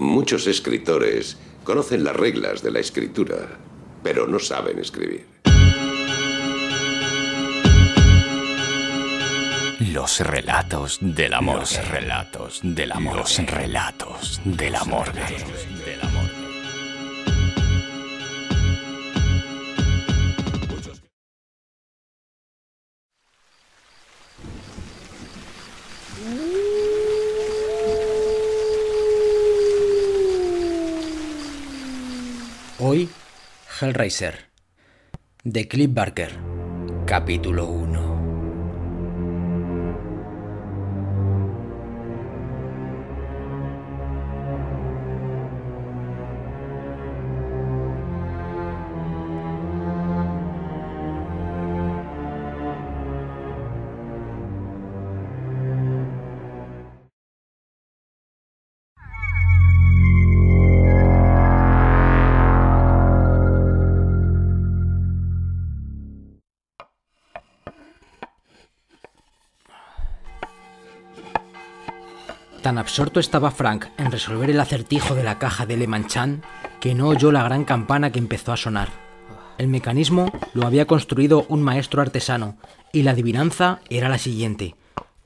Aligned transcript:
Muchos 0.00 0.46
escritores 0.46 1.36
conocen 1.62 2.04
las 2.04 2.16
reglas 2.16 2.62
de 2.62 2.70
la 2.70 2.78
escritura, 2.80 3.58
pero 4.02 4.26
no 4.26 4.38
saben 4.38 4.78
escribir. 4.78 5.26
Los 9.92 10.20
relatos 10.20 10.96
del 11.02 11.34
amor. 11.34 11.58
Los 11.58 11.88
relatos 11.88 12.60
del 12.62 12.92
amor. 12.92 13.16
Los 13.18 13.36
relatos 13.44 14.40
del 14.42 14.74
amor. 14.74 15.12
Del 15.12 16.00
amor. 16.00 16.39
Hellraiser, 33.80 34.34
de 35.42 35.66
Cliff 35.66 35.90
Barker, 35.90 36.32
capítulo 37.06 37.64
1. 37.64 38.09
Absorto 72.80 73.20
estaba 73.20 73.50
Frank 73.50 73.86
en 73.98 74.10
resolver 74.10 74.50
el 74.50 74.58
acertijo 74.58 75.14
de 75.14 75.22
la 75.22 75.38
caja 75.38 75.66
de 75.66 75.76
Le 75.76 75.86
Manchan 75.86 76.42
que 76.80 76.94
no 76.94 77.08
oyó 77.08 77.30
la 77.30 77.44
gran 77.44 77.64
campana 77.64 78.10
que 78.10 78.18
empezó 78.18 78.52
a 78.52 78.56
sonar. 78.56 78.88
El 79.58 79.68
mecanismo 79.68 80.32
lo 80.54 80.66
había 80.66 80.86
construido 80.86 81.44
un 81.48 81.62
maestro 81.62 82.02
artesano 82.02 82.56
y 82.92 83.02
la 83.02 83.12
adivinanza 83.12 83.80
era 83.90 84.08
la 84.08 84.18
siguiente, 84.18 84.74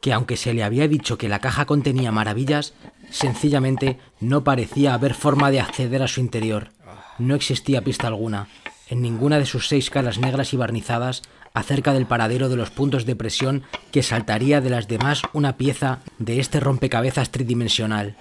que 0.00 0.12
aunque 0.12 0.36
se 0.36 0.52
le 0.52 0.64
había 0.64 0.88
dicho 0.88 1.16
que 1.16 1.28
la 1.28 1.38
caja 1.38 1.64
contenía 1.64 2.12
maravillas, 2.12 2.74
sencillamente 3.10 3.98
no 4.20 4.44
parecía 4.44 4.92
haber 4.92 5.14
forma 5.14 5.50
de 5.50 5.60
acceder 5.60 6.02
a 6.02 6.08
su 6.08 6.20
interior. 6.20 6.72
No 7.18 7.36
existía 7.36 7.84
pista 7.84 8.08
alguna, 8.08 8.48
en 8.88 9.00
ninguna 9.00 9.38
de 9.38 9.46
sus 9.46 9.68
seis 9.68 9.88
caras 9.88 10.18
negras 10.18 10.52
y 10.52 10.56
barnizadas 10.56 11.22
acerca 11.54 11.92
del 11.92 12.06
paradero 12.06 12.48
de 12.48 12.56
los 12.56 12.70
puntos 12.70 13.06
de 13.06 13.16
presión 13.16 13.62
que 13.92 14.02
saltaría 14.02 14.60
de 14.60 14.70
las 14.70 14.88
demás 14.88 15.22
una 15.32 15.56
pieza 15.56 16.00
de 16.18 16.40
este 16.40 16.60
rompecabezas 16.60 17.30
tridimensional. 17.30 18.16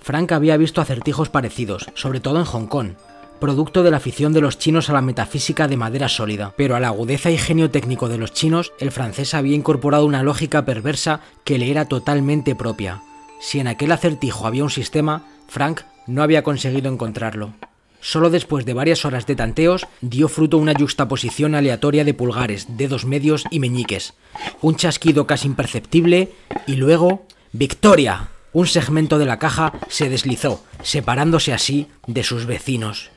Frank 0.00 0.32
había 0.32 0.56
visto 0.58 0.80
acertijos 0.80 1.30
parecidos, 1.30 1.90
sobre 1.94 2.20
todo 2.20 2.38
en 2.38 2.44
Hong 2.44 2.66
Kong, 2.66 2.92
producto 3.40 3.82
de 3.82 3.90
la 3.90 3.96
afición 3.96 4.34
de 4.34 4.42
los 4.42 4.58
chinos 4.58 4.90
a 4.90 4.92
la 4.92 5.00
metafísica 5.00 5.66
de 5.66 5.78
madera 5.78 6.08
sólida, 6.08 6.52
pero 6.56 6.76
a 6.76 6.80
la 6.80 6.88
agudeza 6.88 7.30
y 7.30 7.38
genio 7.38 7.70
técnico 7.70 8.08
de 8.08 8.18
los 8.18 8.32
chinos, 8.32 8.72
el 8.78 8.92
francés 8.92 9.32
había 9.32 9.56
incorporado 9.56 10.04
una 10.04 10.22
lógica 10.22 10.66
perversa 10.66 11.20
que 11.44 11.58
le 11.58 11.70
era 11.70 11.86
totalmente 11.86 12.54
propia. 12.54 13.02
Si 13.40 13.58
en 13.58 13.66
aquel 13.66 13.92
acertijo 13.92 14.46
había 14.46 14.64
un 14.64 14.70
sistema, 14.70 15.24
Frank 15.48 15.82
no 16.06 16.22
había 16.22 16.42
conseguido 16.42 16.92
encontrarlo. 16.92 17.54
Solo 18.00 18.30
después 18.30 18.64
de 18.64 18.74
varias 18.74 19.04
horas 19.04 19.26
de 19.26 19.36
tanteos 19.36 19.86
dio 20.00 20.28
fruto 20.28 20.58
una 20.58 20.72
yuxtaposición 20.72 21.54
aleatoria 21.54 22.04
de 22.04 22.14
pulgares, 22.14 22.76
dedos 22.76 23.04
medios 23.04 23.44
y 23.50 23.60
meñiques, 23.60 24.14
un 24.62 24.76
chasquido 24.76 25.26
casi 25.26 25.46
imperceptible 25.46 26.32
y 26.66 26.76
luego 26.76 27.26
¡Victoria! 27.52 28.28
Un 28.52 28.68
segmento 28.68 29.18
de 29.18 29.26
la 29.26 29.40
caja 29.40 29.72
se 29.88 30.08
deslizó, 30.08 30.64
separándose 30.82 31.52
así 31.52 31.88
de 32.06 32.22
sus 32.22 32.46
vecinos. 32.46 33.10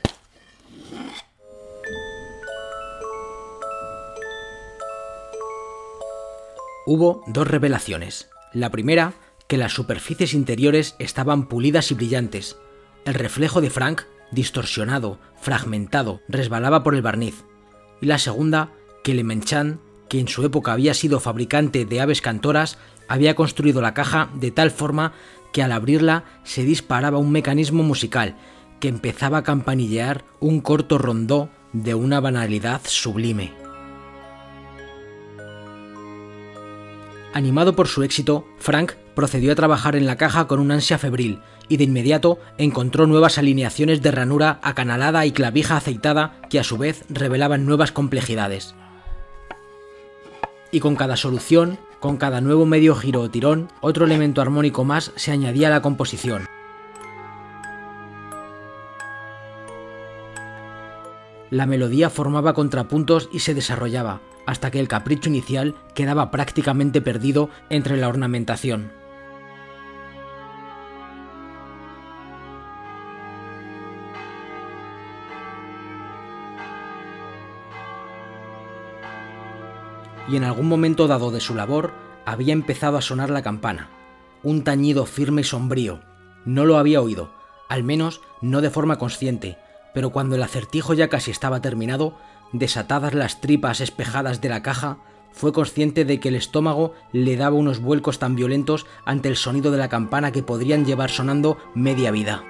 Hubo 6.86 7.22
dos 7.26 7.48
revelaciones. 7.48 8.28
La 8.52 8.70
primera, 8.70 9.14
que 9.48 9.56
las 9.56 9.72
superficies 9.72 10.34
interiores 10.34 10.96
estaban 10.98 11.48
pulidas 11.48 11.90
y 11.90 11.94
brillantes. 11.94 12.56
El 13.04 13.14
reflejo 13.14 13.60
de 13.60 13.70
Frank 13.70 14.02
distorsionado, 14.34 15.18
fragmentado, 15.40 16.20
resbalaba 16.28 16.82
por 16.82 16.94
el 16.94 17.02
barniz. 17.02 17.44
Y 18.00 18.06
la 18.06 18.18
segunda, 18.18 18.72
que 19.02 19.14
Le 19.14 19.24
Menchan, 19.24 19.80
que 20.08 20.20
en 20.20 20.28
su 20.28 20.44
época 20.44 20.72
había 20.72 20.94
sido 20.94 21.20
fabricante 21.20 21.84
de 21.84 22.00
aves 22.00 22.20
cantoras, 22.20 22.78
había 23.08 23.34
construido 23.34 23.80
la 23.80 23.94
caja 23.94 24.30
de 24.34 24.50
tal 24.50 24.70
forma 24.70 25.12
que 25.52 25.62
al 25.62 25.72
abrirla 25.72 26.24
se 26.42 26.64
disparaba 26.64 27.18
un 27.18 27.30
mecanismo 27.30 27.82
musical 27.82 28.36
que 28.80 28.88
empezaba 28.88 29.38
a 29.38 29.42
campanillear 29.42 30.24
un 30.40 30.60
corto 30.60 30.98
rondó 30.98 31.48
de 31.72 31.94
una 31.94 32.20
banalidad 32.20 32.80
sublime. 32.84 33.52
Animado 37.32 37.74
por 37.74 37.88
su 37.88 38.02
éxito, 38.02 38.46
Frank 38.58 38.92
procedió 39.14 39.52
a 39.52 39.56
trabajar 39.56 39.96
en 39.96 40.06
la 40.06 40.16
caja 40.16 40.46
con 40.46 40.60
un 40.60 40.70
ansia 40.70 40.98
febril, 40.98 41.40
y 41.68 41.76
de 41.76 41.84
inmediato 41.84 42.38
encontró 42.58 43.06
nuevas 43.06 43.38
alineaciones 43.38 44.02
de 44.02 44.10
ranura 44.10 44.58
acanalada 44.62 45.26
y 45.26 45.32
clavija 45.32 45.76
aceitada 45.76 46.40
que 46.50 46.58
a 46.58 46.64
su 46.64 46.78
vez 46.78 47.04
revelaban 47.08 47.66
nuevas 47.66 47.92
complejidades. 47.92 48.74
Y 50.70 50.80
con 50.80 50.96
cada 50.96 51.16
solución, 51.16 51.78
con 52.00 52.16
cada 52.16 52.40
nuevo 52.40 52.66
medio 52.66 52.94
giro 52.94 53.20
o 53.20 53.30
tirón, 53.30 53.68
otro 53.80 54.04
elemento 54.04 54.42
armónico 54.42 54.84
más 54.84 55.12
se 55.16 55.30
añadía 55.30 55.68
a 55.68 55.70
la 55.70 55.82
composición. 55.82 56.46
La 61.50 61.66
melodía 61.66 62.10
formaba 62.10 62.52
contrapuntos 62.52 63.28
y 63.32 63.38
se 63.38 63.54
desarrollaba, 63.54 64.20
hasta 64.44 64.72
que 64.72 64.80
el 64.80 64.88
capricho 64.88 65.28
inicial 65.28 65.76
quedaba 65.94 66.30
prácticamente 66.32 67.00
perdido 67.00 67.48
entre 67.70 67.96
la 67.96 68.08
ornamentación. 68.08 69.03
Y 80.34 80.36
en 80.36 80.42
algún 80.42 80.66
momento 80.66 81.06
dado 81.06 81.30
de 81.30 81.38
su 81.40 81.54
labor 81.54 81.92
había 82.26 82.52
empezado 82.52 82.96
a 82.96 83.02
sonar 83.02 83.30
la 83.30 83.42
campana. 83.42 83.88
Un 84.42 84.64
tañido 84.64 85.06
firme 85.06 85.42
y 85.42 85.44
sombrío. 85.44 86.00
No 86.44 86.64
lo 86.64 86.76
había 86.76 87.00
oído, 87.00 87.30
al 87.68 87.84
menos 87.84 88.20
no 88.40 88.60
de 88.60 88.68
forma 88.68 88.98
consciente, 88.98 89.58
pero 89.94 90.10
cuando 90.10 90.34
el 90.34 90.42
acertijo 90.42 90.92
ya 90.92 91.08
casi 91.08 91.30
estaba 91.30 91.60
terminado, 91.60 92.18
desatadas 92.52 93.14
las 93.14 93.40
tripas 93.40 93.80
espejadas 93.80 94.40
de 94.40 94.48
la 94.48 94.60
caja, 94.60 94.98
fue 95.30 95.52
consciente 95.52 96.04
de 96.04 96.18
que 96.18 96.30
el 96.30 96.34
estómago 96.34 96.94
le 97.12 97.36
daba 97.36 97.54
unos 97.54 97.78
vuelcos 97.78 98.18
tan 98.18 98.34
violentos 98.34 98.86
ante 99.04 99.28
el 99.28 99.36
sonido 99.36 99.70
de 99.70 99.78
la 99.78 99.88
campana 99.88 100.32
que 100.32 100.42
podrían 100.42 100.84
llevar 100.84 101.10
sonando 101.10 101.58
media 101.76 102.10
vida. 102.10 102.42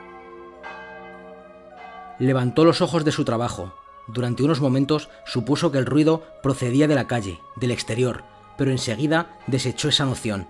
Levantó 2.19 2.65
los 2.65 2.81
ojos 2.81 3.05
de 3.05 3.13
su 3.13 3.27
trabajo, 3.27 3.75
durante 4.07 4.43
unos 4.43 4.61
momentos 4.61 5.09
supuso 5.25 5.71
que 5.71 5.79
el 5.79 5.87
ruido 5.87 6.23
procedía 6.43 6.87
de 6.89 6.95
la 6.95 7.07
calle, 7.07 7.41
del 7.57 7.71
exterior, 7.71 8.25
pero 8.57 8.71
enseguida 8.71 9.37
desechó 9.47 9.89
esa 9.89 10.05
noción. 10.05 10.47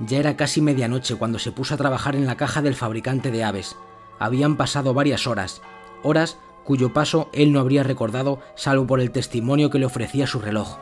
Ya 0.00 0.18
era 0.18 0.36
casi 0.36 0.60
medianoche 0.60 1.16
cuando 1.16 1.38
se 1.38 1.52
puso 1.52 1.74
a 1.74 1.78
trabajar 1.78 2.16
en 2.16 2.26
la 2.26 2.36
caja 2.36 2.62
del 2.62 2.74
fabricante 2.74 3.30
de 3.30 3.44
aves. 3.44 3.76
Habían 4.18 4.56
pasado 4.56 4.94
varias 4.94 5.26
horas, 5.26 5.62
horas 6.02 6.38
cuyo 6.64 6.92
paso 6.92 7.28
él 7.32 7.52
no 7.52 7.60
habría 7.60 7.82
recordado 7.82 8.40
salvo 8.54 8.86
por 8.86 9.00
el 9.00 9.10
testimonio 9.10 9.70
que 9.70 9.78
le 9.78 9.86
ofrecía 9.86 10.26
su 10.26 10.40
reloj. 10.40 10.78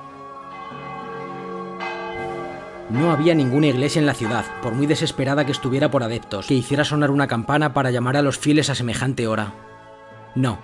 No 2.91 3.11
había 3.11 3.35
ninguna 3.35 3.69
iglesia 3.69 4.01
en 4.01 4.07
la 4.07 4.15
ciudad, 4.15 4.45
por 4.63 4.75
muy 4.75 4.87
desesperada 4.87 5.47
que 5.47 5.53
estuviera 5.53 5.91
por 5.91 6.03
adeptos, 6.03 6.47
que 6.47 6.55
hiciera 6.55 6.85
sonar 6.85 7.11
una 7.11 7.27
campana 7.27 7.73
para 7.73 7.91
llamar 7.91 8.17
a 8.17 8.23
los 8.23 8.39
fieles 8.39 8.69
a 8.69 8.75
semejante 8.75 9.27
hora. 9.27 9.55
No, 10.35 10.59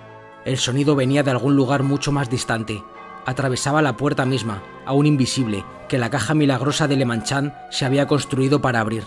el 0.49 0.57
sonido 0.57 0.97
venía 0.97 1.23
de 1.23 1.31
algún 1.31 1.57
lugar 1.57 1.83
mucho 1.83 2.11
más 2.11 2.31
distante. 2.31 2.83
Atravesaba 3.27 3.83
la 3.83 3.99
puerta 3.99 4.25
misma, 4.25 4.63
aún 4.87 5.05
invisible, 5.05 5.63
que 5.91 5.99
la 5.99 6.09
caja 6.09 6.33
milagrosa 6.33 6.89
de 6.89 6.97
Le 6.97 7.05
Manchan 7.05 7.55
se 7.71 7.85
había 7.85 8.07
construido 8.07 8.63
para 8.63 8.81
abrir. 8.81 9.05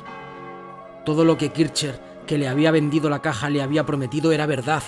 Todo 1.03 1.25
lo 1.25 1.39
que 1.39 1.49
Kircher, 1.49 1.99
que 2.27 2.37
le 2.37 2.47
había 2.47 2.69
vendido 2.69 3.09
la 3.09 3.23
caja, 3.23 3.49
le 3.49 3.63
había 3.63 3.87
prometido 3.87 4.31
era 4.31 4.45
verdad. 4.45 4.83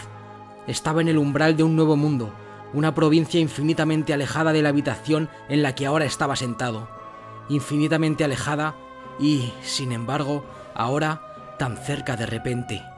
Estaba 0.68 1.02
en 1.02 1.08
el 1.08 1.18
umbral 1.18 1.58
de 1.58 1.64
un 1.64 1.76
nuevo 1.76 1.96
mundo, 1.96 2.32
una 2.72 2.94
provincia 2.94 3.40
infinitamente 3.40 4.14
alejada 4.14 4.54
de 4.54 4.62
la 4.62 4.70
habitación 4.70 5.30
en 5.50 5.64
la 5.64 5.74
que 5.74 5.88
ahora 5.88 6.06
estaba 6.06 6.36
sentado. 6.36 6.88
Infinitamente 7.50 8.24
alejada 8.24 8.76
y, 9.20 9.52
sin 9.64 9.92
embargo, 9.92 10.46
ahora 10.76 11.56
tan 11.58 11.78
cerca 11.78 12.16
de 12.16 12.28
repente. 12.28 12.93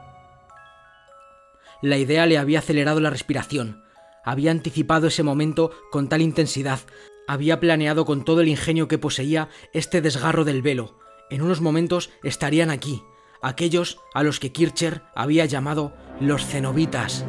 La 1.86 1.98
idea 1.98 2.26
le 2.26 2.36
había 2.36 2.58
acelerado 2.58 2.98
la 2.98 3.10
respiración, 3.10 3.84
había 4.24 4.50
anticipado 4.50 5.06
ese 5.06 5.22
momento 5.22 5.70
con 5.92 6.08
tal 6.08 6.20
intensidad, 6.20 6.80
había 7.28 7.60
planeado 7.60 8.04
con 8.04 8.24
todo 8.24 8.40
el 8.40 8.48
ingenio 8.48 8.88
que 8.88 8.98
poseía 8.98 9.50
este 9.72 10.00
desgarro 10.00 10.44
del 10.44 10.62
velo. 10.62 10.98
En 11.30 11.42
unos 11.42 11.60
momentos 11.60 12.10
estarían 12.24 12.70
aquí, 12.70 13.04
aquellos 13.40 14.00
a 14.14 14.24
los 14.24 14.40
que 14.40 14.50
Kircher 14.50 15.02
había 15.14 15.44
llamado 15.44 15.94
los 16.18 16.44
cenobitas, 16.44 17.24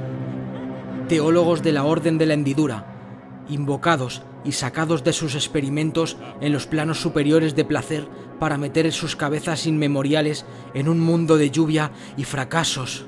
teólogos 1.07 1.61
de 1.61 1.73
la 1.73 1.83
Orden 1.83 2.17
de 2.17 2.25
la 2.25 2.33
Hendidura, 2.33 3.45
invocados 3.49 4.23
y 4.43 4.53
sacados 4.53 5.03
de 5.03 5.13
sus 5.13 5.35
experimentos 5.35 6.17
en 6.41 6.51
los 6.51 6.65
planos 6.65 6.99
superiores 6.99 7.55
de 7.55 7.63
placer 7.63 8.07
para 8.39 8.57
meter 8.57 8.91
sus 8.91 9.15
cabezas 9.15 9.67
inmemoriales 9.67 10.47
en 10.73 10.89
un 10.89 10.99
mundo 10.99 11.37
de 11.37 11.51
lluvia 11.51 11.91
y 12.17 12.23
fracasos. 12.23 13.05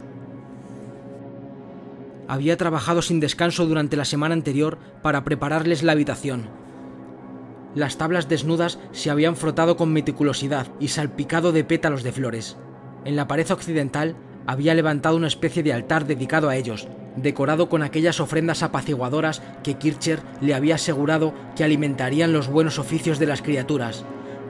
Había 2.29 2.57
trabajado 2.57 3.01
sin 3.01 3.19
descanso 3.19 3.65
durante 3.65 3.97
la 3.97 4.05
semana 4.05 4.35
anterior 4.35 4.77
para 5.01 5.23
prepararles 5.23 5.81
la 5.81 5.93
habitación. 5.93 6.47
Las 7.73 7.97
tablas 7.97 8.29
desnudas 8.29 8.77
se 8.91 9.09
habían 9.09 9.35
frotado 9.35 9.75
con 9.77 9.91
meticulosidad 9.91 10.67
y 10.79 10.89
salpicado 10.89 11.51
de 11.51 11.63
pétalos 11.63 12.03
de 12.03 12.11
flores. 12.11 12.55
En 13.03 13.15
la 13.15 13.27
pared 13.27 13.49
occidental 13.49 14.15
había 14.45 14.75
levantado 14.75 15.15
una 15.15 15.25
especie 15.25 15.63
de 15.63 15.73
altar 15.73 16.05
dedicado 16.05 16.49
a 16.49 16.55
ellos, 16.55 16.87
decorado 17.15 17.67
con 17.67 17.81
aquellas 17.81 18.19
ofrendas 18.19 18.61
apaciguadoras 18.61 19.41
que 19.63 19.79
Kircher 19.79 20.19
le 20.39 20.53
había 20.53 20.75
asegurado 20.75 21.33
que 21.55 21.63
alimentarían 21.63 22.31
los 22.31 22.47
buenos 22.47 22.77
oficios 22.77 23.17
de 23.17 23.25
las 23.25 23.41
criaturas, 23.41 24.05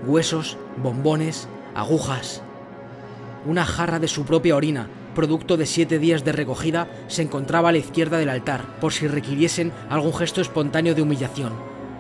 huesos, 0.05 0.57
bombones, 0.83 1.47
agujas. 1.75 2.41
Una 3.45 3.63
jarra 3.63 3.99
de 3.99 4.09
su 4.09 4.25
propia 4.25 4.57
orina, 4.57 4.89
producto 5.19 5.57
de 5.57 5.66
siete 5.66 6.00
días 6.00 6.24
de 6.24 6.31
recogida, 6.31 6.88
se 7.07 7.21
encontraba 7.21 7.68
a 7.68 7.71
la 7.74 7.77
izquierda 7.77 8.19
del 8.19 8.30
altar, 8.30 8.80
por 8.80 8.94
si 8.94 9.06
requiriesen 9.06 9.74
algún 9.89 10.13
gesto 10.13 10.39
espontáneo 10.39 10.95
de 10.95 11.01
humillación. 11.01 11.51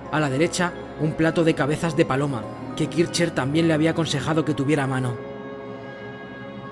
A 0.09 0.21
la 0.21 0.29
derecha, 0.29 0.71
un 1.01 1.11
plato 1.11 1.43
de 1.43 1.53
cabezas 1.53 1.97
de 1.97 2.05
paloma, 2.05 2.43
que 2.77 2.87
Kircher 2.87 3.31
también 3.31 3.67
le 3.67 3.73
había 3.73 3.91
aconsejado 3.91 4.45
que 4.45 4.53
tuviera 4.53 4.85
a 4.85 4.87
mano. 4.87 5.17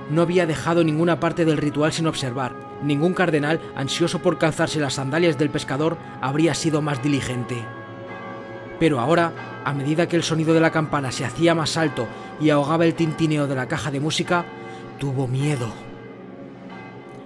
No 0.09 0.21
había 0.21 0.45
dejado 0.45 0.85
ninguna 0.85 1.19
parte 1.19 1.43
del 1.43 1.57
ritual 1.57 1.91
sin 1.91 2.07
observar. 2.07 2.55
Ningún 2.81 3.13
cardenal, 3.13 3.59
ansioso 3.75 4.19
por 4.19 4.37
calzarse 4.37 4.79
las 4.79 4.93
sandalias 4.93 5.37
del 5.37 5.49
pescador, 5.49 5.97
habría 6.21 6.53
sido 6.53 6.81
más 6.81 7.03
diligente. 7.03 7.57
Pero 8.79 9.01
ahora, 9.01 9.33
a 9.65 9.73
medida 9.73 10.07
que 10.07 10.15
el 10.15 10.23
sonido 10.23 10.53
de 10.53 10.61
la 10.61 10.71
campana 10.71 11.11
se 11.11 11.25
hacía 11.25 11.53
más 11.53 11.75
alto 11.75 12.07
y 12.39 12.51
ahogaba 12.51 12.85
el 12.85 12.93
tintineo 12.93 13.47
de 13.47 13.55
la 13.55 13.67
caja 13.67 13.91
de 13.91 13.99
música, 13.99 14.45
tuvo 14.97 15.27
miedo. 15.27 15.86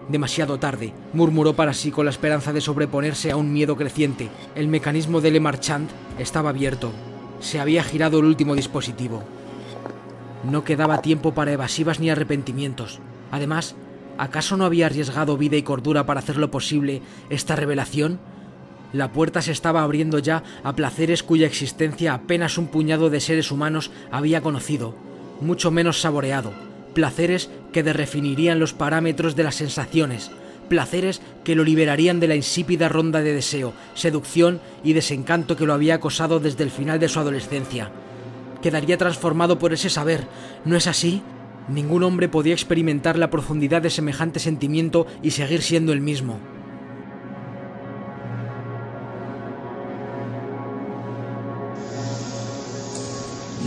Demasiado 0.09 0.59
tarde, 0.59 0.94
murmuró 1.13 1.56
para 1.56 1.74
sí 1.74 1.92
con 1.92 2.06
la 2.06 2.12
esperanza 2.12 2.53
de 2.53 2.62
sobreponerse 2.62 3.31
a 3.31 3.38
un 3.38 3.53
miedo 3.53 3.75
creciente. 3.75 4.30
El 4.56 4.68
mecanismo 4.68 5.21
de 5.21 5.31
Le 5.31 5.39
Marchand 5.39 5.89
estaba 6.18 6.50
abierto. 6.50 6.92
Se 7.39 7.59
había 7.59 7.83
girado 7.83 8.19
el 8.19 8.25
último 8.25 8.56
dispositivo. 8.56 9.24
No 10.50 10.63
quedaba 10.63 11.01
tiempo 11.01 11.33
para 11.33 11.51
evasivas 11.51 12.00
ni 12.00 12.09
arrepentimientos. 12.09 13.00
Además, 13.31 13.75
¿acaso 14.18 14.57
no 14.57 14.65
había 14.65 14.88
arriesgado 14.88 15.38
vida 15.38 15.56
y 15.56 15.63
cordura 15.63 16.06
para 16.06 16.19
hacerlo 16.19 16.51
posible 16.51 17.01
esta 17.30 17.56
revelación? 17.56 18.19
La 18.94 19.13
puerta 19.13 19.42
se 19.42 19.51
estaba 19.51 19.83
abriendo 19.83 20.19
ya 20.19 20.44
a 20.63 20.75
placeres 20.75 21.24
cuya 21.24 21.48
existencia 21.48 22.13
apenas 22.13 22.57
un 22.57 22.68
puñado 22.68 23.09
de 23.09 23.21
seres 23.21 23.51
humanos 23.51 23.92
había 24.12 24.42
conocido, 24.42 24.95
mucho 25.39 25.71
menos 25.71 26.01
saboreado, 26.01 26.51
placeres 26.93 27.49
que 27.71 27.83
redefinirían 27.83 28.59
los 28.59 28.73
parámetros 28.73 29.35
de 29.35 29.43
las 29.43 29.55
sensaciones, 29.55 30.31
placeres 30.69 31.21
que 31.43 31.55
lo 31.55 31.63
liberarían 31.63 32.19
de 32.19 32.27
la 32.27 32.35
insípida 32.35 32.89
ronda 32.89 33.21
de 33.21 33.33
deseo, 33.33 33.73
seducción 33.93 34.61
y 34.83 34.93
desencanto 34.93 35.55
que 35.55 35.65
lo 35.65 35.73
había 35.73 35.95
acosado 35.95 36.39
desde 36.39 36.63
el 36.63 36.71
final 36.71 36.99
de 36.99 37.09
su 37.09 37.19
adolescencia 37.19 37.91
quedaría 38.61 38.97
transformado 38.97 39.59
por 39.59 39.73
ese 39.73 39.89
saber. 39.89 40.27
¿No 40.63 40.77
es 40.77 40.88
así? 40.88 41.21
Ningún 41.67 42.03
hombre 42.03 42.29
podía 42.29 42.53
experimentar 42.53 43.17
la 43.17 43.29
profundidad 43.29 43.81
de 43.81 43.89
semejante 43.89 44.39
sentimiento 44.39 45.07
y 45.21 45.31
seguir 45.31 45.61
siendo 45.61 45.91
el 45.91 46.01
mismo. 46.01 46.39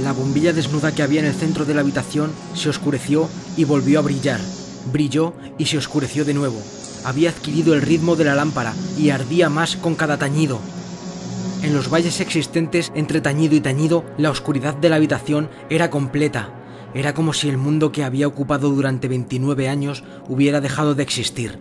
La 0.02 0.12
bombilla 0.12 0.52
desnuda 0.52 0.93
que 0.93 1.02
había 1.02 1.20
en 1.20 1.26
el 1.26 1.35
centro 1.35 1.64
de 1.64 1.73
la 1.73 1.82
habitación 1.82 2.32
se 2.55 2.69
oscureció 2.69 3.29
y 3.56 3.64
volvió 3.64 4.00
a 4.00 4.02
brillar. 4.02 4.41
Brilló 4.93 5.35
y 5.56 5.67
se 5.67 5.79
oscureció 5.79 6.25
de 6.25 6.35
nuevo. 6.35 6.61
Había 7.05 7.31
adquirido 7.31 7.75
el 7.75 7.82
ritmo 7.82 8.17
de 8.17 8.25
la 8.25 8.35
lámpara 8.35 8.75
y 8.99 9.11
ardía 9.11 9.49
más 9.49 9.76
con 9.76 9.94
cada 9.94 10.19
tañido. 10.19 10.58
En 11.62 11.75
los 11.75 11.91
valles 11.91 12.20
existentes 12.20 12.91
entre 12.94 13.20
tañido 13.20 13.55
y 13.55 13.61
tañido, 13.61 14.05
la 14.19 14.31
oscuridad 14.31 14.75
de 14.75 14.88
la 14.88 14.96
habitación 14.96 15.49
era 15.70 15.91
completa. 15.91 16.50
Era 16.93 17.14
como 17.14 17.32
si 17.32 17.49
el 17.49 17.56
mundo 17.56 17.93
que 17.93 18.05
había 18.05 18.26
ocupado 18.26 18.70
durante 18.70 19.08
29 19.08 19.69
años 19.69 20.02
hubiera 20.29 20.61
dejado 20.61 20.94
de 20.94 21.05
existir. 21.05 21.58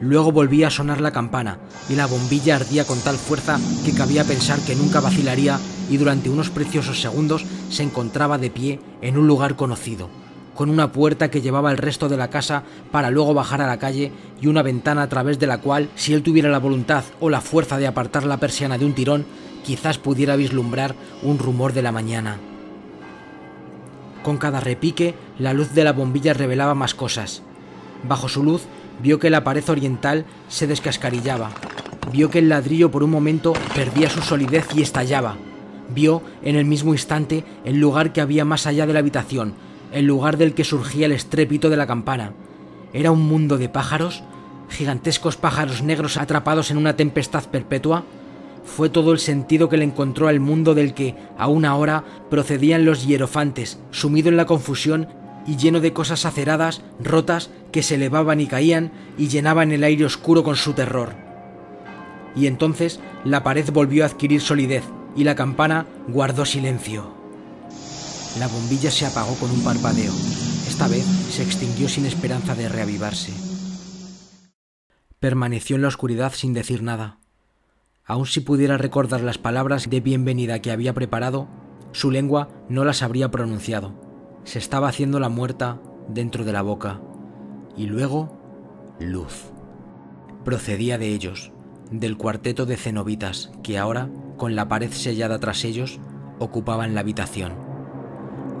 Luego 0.00 0.32
volvía 0.32 0.68
a 0.68 0.70
sonar 0.70 1.00
la 1.00 1.12
campana, 1.12 1.58
y 1.88 1.94
la 1.94 2.06
bombilla 2.06 2.56
ardía 2.56 2.84
con 2.84 2.98
tal 3.00 3.16
fuerza 3.16 3.58
que 3.84 3.94
cabía 3.94 4.24
pensar 4.24 4.58
que 4.60 4.74
nunca 4.74 5.00
vacilaría 5.00 5.58
y 5.90 5.96
durante 5.96 6.30
unos 6.30 6.50
preciosos 6.50 7.00
segundos 7.00 7.44
se 7.70 7.82
encontraba 7.82 8.38
de 8.38 8.50
pie 8.50 8.80
en 9.02 9.18
un 9.18 9.26
lugar 9.26 9.56
conocido, 9.56 10.08
con 10.54 10.70
una 10.70 10.92
puerta 10.92 11.30
que 11.30 11.40
llevaba 11.40 11.70
el 11.70 11.78
resto 11.78 12.08
de 12.08 12.16
la 12.16 12.30
casa 12.30 12.62
para 12.90 13.10
luego 13.10 13.34
bajar 13.34 13.60
a 13.60 13.66
la 13.66 13.78
calle 13.78 14.12
y 14.40 14.46
una 14.46 14.62
ventana 14.62 15.02
a 15.02 15.08
través 15.08 15.38
de 15.38 15.46
la 15.46 15.58
cual, 15.58 15.88
si 15.94 16.14
él 16.14 16.22
tuviera 16.22 16.48
la 16.48 16.58
voluntad 16.58 17.04
o 17.20 17.30
la 17.30 17.40
fuerza 17.40 17.78
de 17.78 17.86
apartar 17.86 18.24
la 18.24 18.38
persiana 18.38 18.78
de 18.78 18.84
un 18.84 18.94
tirón, 18.94 19.26
quizás 19.64 19.98
pudiera 19.98 20.36
vislumbrar 20.36 20.94
un 21.22 21.38
rumor 21.38 21.72
de 21.72 21.82
la 21.82 21.92
mañana. 21.92 22.38
Con 24.22 24.38
cada 24.38 24.60
repique, 24.60 25.14
la 25.38 25.52
luz 25.52 25.72
de 25.74 25.84
la 25.84 25.92
bombilla 25.92 26.32
revelaba 26.32 26.74
más 26.74 26.94
cosas. 26.94 27.42
Bajo 28.08 28.28
su 28.28 28.42
luz, 28.42 28.62
vio 29.02 29.18
que 29.18 29.30
la 29.30 29.44
pared 29.44 29.68
oriental 29.68 30.24
se 30.48 30.66
descascarillaba. 30.66 31.50
Vio 32.12 32.30
que 32.30 32.38
el 32.38 32.48
ladrillo 32.48 32.90
por 32.90 33.02
un 33.02 33.10
momento 33.10 33.52
perdía 33.74 34.08
su 34.08 34.22
solidez 34.22 34.66
y 34.74 34.82
estallaba. 34.82 35.36
Vio, 35.94 36.22
en 36.42 36.56
el 36.56 36.64
mismo 36.64 36.92
instante, 36.92 37.44
el 37.64 37.78
lugar 37.78 38.12
que 38.12 38.20
había 38.20 38.44
más 38.44 38.66
allá 38.66 38.86
de 38.86 38.92
la 38.92 38.98
habitación, 38.98 39.54
el 39.92 40.06
lugar 40.06 40.36
del 40.36 40.54
que 40.54 40.64
surgía 40.64 41.06
el 41.06 41.12
estrépito 41.12 41.70
de 41.70 41.76
la 41.76 41.86
campana. 41.86 42.32
¿Era 42.92 43.12
un 43.12 43.22
mundo 43.22 43.58
de 43.58 43.68
pájaros? 43.68 44.24
¿Gigantescos 44.68 45.36
pájaros 45.36 45.82
negros 45.82 46.16
atrapados 46.16 46.70
en 46.70 46.78
una 46.78 46.96
tempestad 46.96 47.44
perpetua? 47.44 48.04
Fue 48.64 48.88
todo 48.88 49.12
el 49.12 49.18
sentido 49.18 49.68
que 49.68 49.76
le 49.76 49.84
encontró 49.84 50.26
al 50.26 50.40
mundo 50.40 50.74
del 50.74 50.94
que, 50.94 51.14
aún 51.38 51.64
ahora, 51.64 52.04
procedían 52.28 52.84
los 52.84 53.06
hierofantes, 53.06 53.78
sumido 53.90 54.30
en 54.30 54.36
la 54.36 54.46
confusión 54.46 55.06
y 55.46 55.56
lleno 55.56 55.80
de 55.80 55.92
cosas 55.92 56.24
aceradas, 56.24 56.82
rotas, 56.98 57.50
que 57.70 57.82
se 57.82 57.96
elevaban 57.96 58.40
y 58.40 58.46
caían 58.46 58.90
y 59.18 59.28
llenaban 59.28 59.70
el 59.70 59.84
aire 59.84 60.06
oscuro 60.06 60.42
con 60.42 60.56
su 60.56 60.72
terror. 60.72 61.10
Y 62.34 62.46
entonces 62.46 63.00
la 63.24 63.44
pared 63.44 63.68
volvió 63.72 64.02
a 64.02 64.06
adquirir 64.06 64.40
solidez 64.40 64.82
y 65.16 65.24
la 65.24 65.34
campana 65.34 65.86
guardó 66.08 66.44
silencio. 66.44 67.12
La 68.38 68.48
bombilla 68.48 68.90
se 68.90 69.06
apagó 69.06 69.34
con 69.36 69.50
un 69.50 69.62
parpadeo. 69.62 70.12
Esta 70.66 70.88
vez 70.88 71.04
se 71.04 71.42
extinguió 71.42 71.88
sin 71.88 72.04
esperanza 72.04 72.54
de 72.54 72.68
reavivarse. 72.68 73.32
Permaneció 75.20 75.76
en 75.76 75.82
la 75.82 75.88
oscuridad 75.88 76.32
sin 76.34 76.52
decir 76.52 76.82
nada. 76.82 77.18
Aun 78.04 78.26
si 78.26 78.40
pudiera 78.40 78.76
recordar 78.76 79.20
las 79.20 79.38
palabras 79.38 79.88
de 79.88 80.00
bienvenida 80.00 80.60
que 80.60 80.70
había 80.70 80.92
preparado, 80.92 81.48
su 81.92 82.10
lengua 82.10 82.48
no 82.68 82.84
las 82.84 83.02
habría 83.02 83.30
pronunciado. 83.30 83.94
Se 84.44 84.58
estaba 84.58 84.88
haciendo 84.88 85.20
la 85.20 85.28
muerta 85.28 85.80
dentro 86.08 86.44
de 86.44 86.52
la 86.52 86.62
boca. 86.62 87.00
Y 87.76 87.86
luego, 87.86 88.36
luz. 88.98 89.52
Procedía 90.44 90.98
de 90.98 91.08
ellos, 91.08 91.52
del 91.90 92.16
cuarteto 92.16 92.66
de 92.66 92.76
cenobitas 92.76 93.52
que 93.62 93.78
ahora, 93.78 94.10
con 94.36 94.56
la 94.56 94.68
pared 94.68 94.90
sellada 94.90 95.38
tras 95.38 95.64
ellos, 95.64 96.00
ocupaban 96.38 96.94
la 96.94 97.00
habitación 97.00 97.74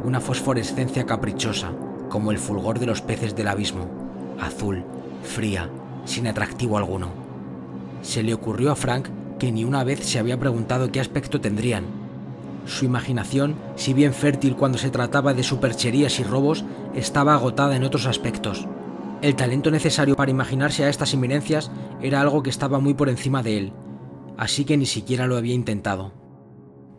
una 0.04 0.20
fosforescencia 0.20 1.06
caprichosa, 1.06 1.72
como 2.10 2.30
el 2.30 2.38
fulgor 2.38 2.78
de 2.78 2.86
los 2.86 3.00
peces 3.00 3.34
del 3.34 3.48
abismo, 3.48 3.88
azul, 4.38 4.84
fría, 5.22 5.70
sin 6.04 6.26
atractivo 6.26 6.76
alguno. 6.76 7.08
Se 8.02 8.22
le 8.22 8.34
ocurrió 8.34 8.70
a 8.70 8.76
Frank 8.76 9.08
que 9.38 9.50
ni 9.50 9.64
una 9.64 9.82
vez 9.82 10.04
se 10.04 10.18
había 10.18 10.38
preguntado 10.38 10.92
qué 10.92 11.00
aspecto 11.00 11.40
tendrían. 11.40 11.84
Su 12.66 12.84
imaginación, 12.84 13.56
si 13.76 13.94
bien 13.94 14.12
fértil 14.12 14.56
cuando 14.56 14.78
se 14.78 14.90
trataba 14.90 15.32
de 15.32 15.42
supercherías 15.42 16.20
y 16.20 16.22
robos, 16.22 16.64
estaba 16.94 17.34
agotada 17.34 17.74
en 17.74 17.84
otros 17.84 18.06
aspectos. 18.06 18.66
El 19.22 19.36
talento 19.36 19.70
necesario 19.70 20.16
para 20.16 20.30
imaginarse 20.30 20.84
a 20.84 20.90
estas 20.90 21.14
inminencias 21.14 21.70
era 22.02 22.20
algo 22.20 22.42
que 22.42 22.50
estaba 22.50 22.78
muy 22.78 22.92
por 22.92 23.08
encima 23.08 23.42
de 23.42 23.56
él, 23.56 23.72
así 24.36 24.64
que 24.64 24.76
ni 24.76 24.86
siquiera 24.86 25.26
lo 25.26 25.36
había 25.36 25.54
intentado. 25.54 26.12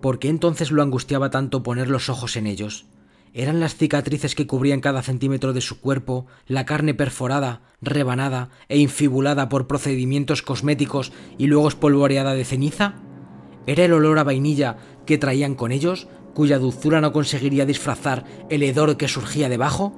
¿Por 0.02 0.20
qué 0.20 0.30
entonces 0.30 0.72
lo 0.72 0.82
angustiaba 0.82 1.30
tanto 1.30 1.64
poner 1.64 1.90
los 1.90 2.10
ojos 2.10 2.36
en 2.38 2.48
ellos? 2.48 2.86
eran 3.36 3.60
las 3.60 3.76
cicatrices 3.76 4.34
que 4.34 4.48
cubrían 4.48 4.80
cada 4.80 5.02
centímetro 5.02 5.52
de 5.52 5.60
su 5.60 5.82
cuerpo, 5.82 6.26
la 6.48 6.66
carne 6.66 6.94
perforada, 6.94 7.64
rebanada 7.82 8.50
e 8.70 8.80
infibulada 8.80 9.50
por 9.50 9.68
procedimientos 9.68 10.42
cosméticos 10.42 11.12
y 11.38 11.48
luego 11.48 11.68
espolvoreada 11.68 12.34
de 12.34 12.46
ceniza? 12.46 12.96
¿Era 13.68 13.84
el 13.84 13.92
olor 13.92 14.20
a 14.20 14.24
vainilla 14.24 14.78
que 15.06 15.18
traían 15.18 15.54
con 15.54 15.74
ellos, 15.74 16.08
cuya 16.34 16.60
dulzura 16.60 17.02
no 17.02 17.12
conseguiría 17.12 17.66
disfrazar 17.66 18.24
el 18.50 18.64
hedor 18.64 18.96
que 18.96 19.10
surgía 19.10 19.50
debajo? 19.50 19.94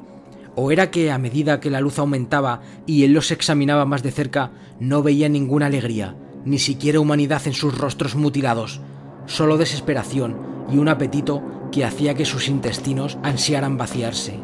¿O 0.56 0.72
era 0.72 0.90
que 0.90 1.12
a 1.12 1.20
medida 1.20 1.60
que 1.60 1.70
la 1.70 1.80
luz 1.80 2.00
aumentaba 2.00 2.62
y 2.88 3.04
él 3.04 3.14
los 3.14 3.30
examinaba 3.30 3.86
más 3.86 4.02
de 4.02 4.10
cerca, 4.10 4.50
no 4.80 5.04
veía 5.04 5.30
ninguna 5.30 5.68
alegría, 5.68 6.16
ni 6.46 6.60
siquiera 6.60 7.00
humanidad 7.00 7.42
en 7.46 7.54
sus 7.54 7.78
rostros 7.78 8.16
mutilados, 8.16 8.82
solo 9.26 9.58
desesperación 9.58 10.38
y 10.72 10.78
un 10.78 10.88
apetito 10.88 11.42
que 11.72 11.86
hacía 11.86 12.14
que 12.14 12.26
sus 12.26 12.48
intestinos 12.48 13.18
ansiaran 13.24 13.78
vaciarse. 13.78 14.40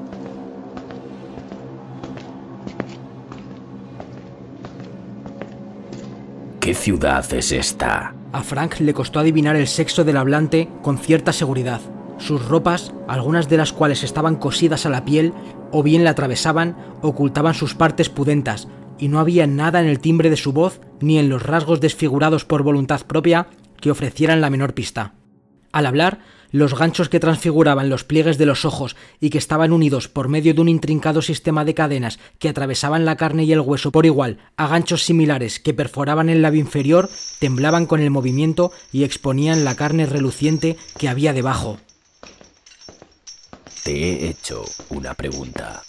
¿Qué 6.59 6.73
ciudad 6.73 7.25
es 7.33 7.51
esta? 7.51 8.15
A 8.31 8.41
Frank 8.41 8.79
le 8.79 8.93
costó 8.93 9.19
adivinar 9.19 9.57
el 9.57 9.67
sexo 9.67 10.05
del 10.05 10.15
hablante 10.15 10.69
con 10.81 10.97
cierta 10.97 11.33
seguridad. 11.33 11.81
Sus 12.17 12.47
ropas, 12.47 12.93
algunas 13.07 13.49
de 13.49 13.57
las 13.57 13.73
cuales 13.73 14.01
estaban 14.03 14.37
cosidas 14.37 14.85
a 14.85 14.89
la 14.89 15.03
piel, 15.03 15.33
o 15.71 15.83
bien 15.83 16.05
la 16.05 16.11
atravesaban, 16.11 16.77
ocultaban 17.01 17.53
sus 17.53 17.75
partes 17.75 18.09
pudentas, 18.09 18.69
y 19.03 19.09
no 19.09 19.19
había 19.19 19.47
nada 19.47 19.81
en 19.81 19.87
el 19.87 19.99
timbre 19.99 20.29
de 20.29 20.37
su 20.37 20.53
voz 20.53 20.79
ni 21.01 21.19
en 21.19 21.27
los 21.27 21.43
rasgos 21.43 21.81
desfigurados 21.81 22.45
por 22.45 22.63
voluntad 22.63 23.05
propia 23.05 23.47
que 23.81 23.91
ofrecieran 23.91 24.39
la 24.39 24.49
menor 24.49 24.73
pista. 24.73 25.15
Al 25.73 25.87
hablar, 25.87 26.19
los 26.51 26.73
ganchos 26.73 27.09
que 27.09 27.19
transfiguraban 27.19 27.89
los 27.89 28.05
pliegues 28.05 28.37
de 28.37 28.45
los 28.45 28.63
ojos 28.63 28.95
y 29.19 29.29
que 29.29 29.39
estaban 29.39 29.73
unidos 29.73 30.07
por 30.07 30.29
medio 30.29 30.53
de 30.53 30.61
un 30.61 30.69
intrincado 30.69 31.21
sistema 31.21 31.65
de 31.65 31.73
cadenas 31.73 32.17
que 32.39 32.47
atravesaban 32.47 33.03
la 33.03 33.17
carne 33.17 33.43
y 33.43 33.51
el 33.51 33.59
hueso 33.59 33.91
por 33.91 34.05
igual 34.05 34.37
a 34.55 34.67
ganchos 34.67 35.03
similares 35.03 35.59
que 35.59 35.73
perforaban 35.73 36.29
el 36.29 36.41
labio 36.41 36.61
inferior, 36.61 37.09
temblaban 37.39 37.87
con 37.87 37.99
el 37.99 38.09
movimiento 38.09 38.71
y 38.93 39.03
exponían 39.03 39.65
la 39.65 39.75
carne 39.75 40.05
reluciente 40.05 40.77
que 40.97 41.09
había 41.09 41.33
debajo. 41.33 41.77
Te 43.83 43.91
he 43.91 44.29
hecho 44.29 44.63
una 44.87 45.13
pregunta. 45.13 45.83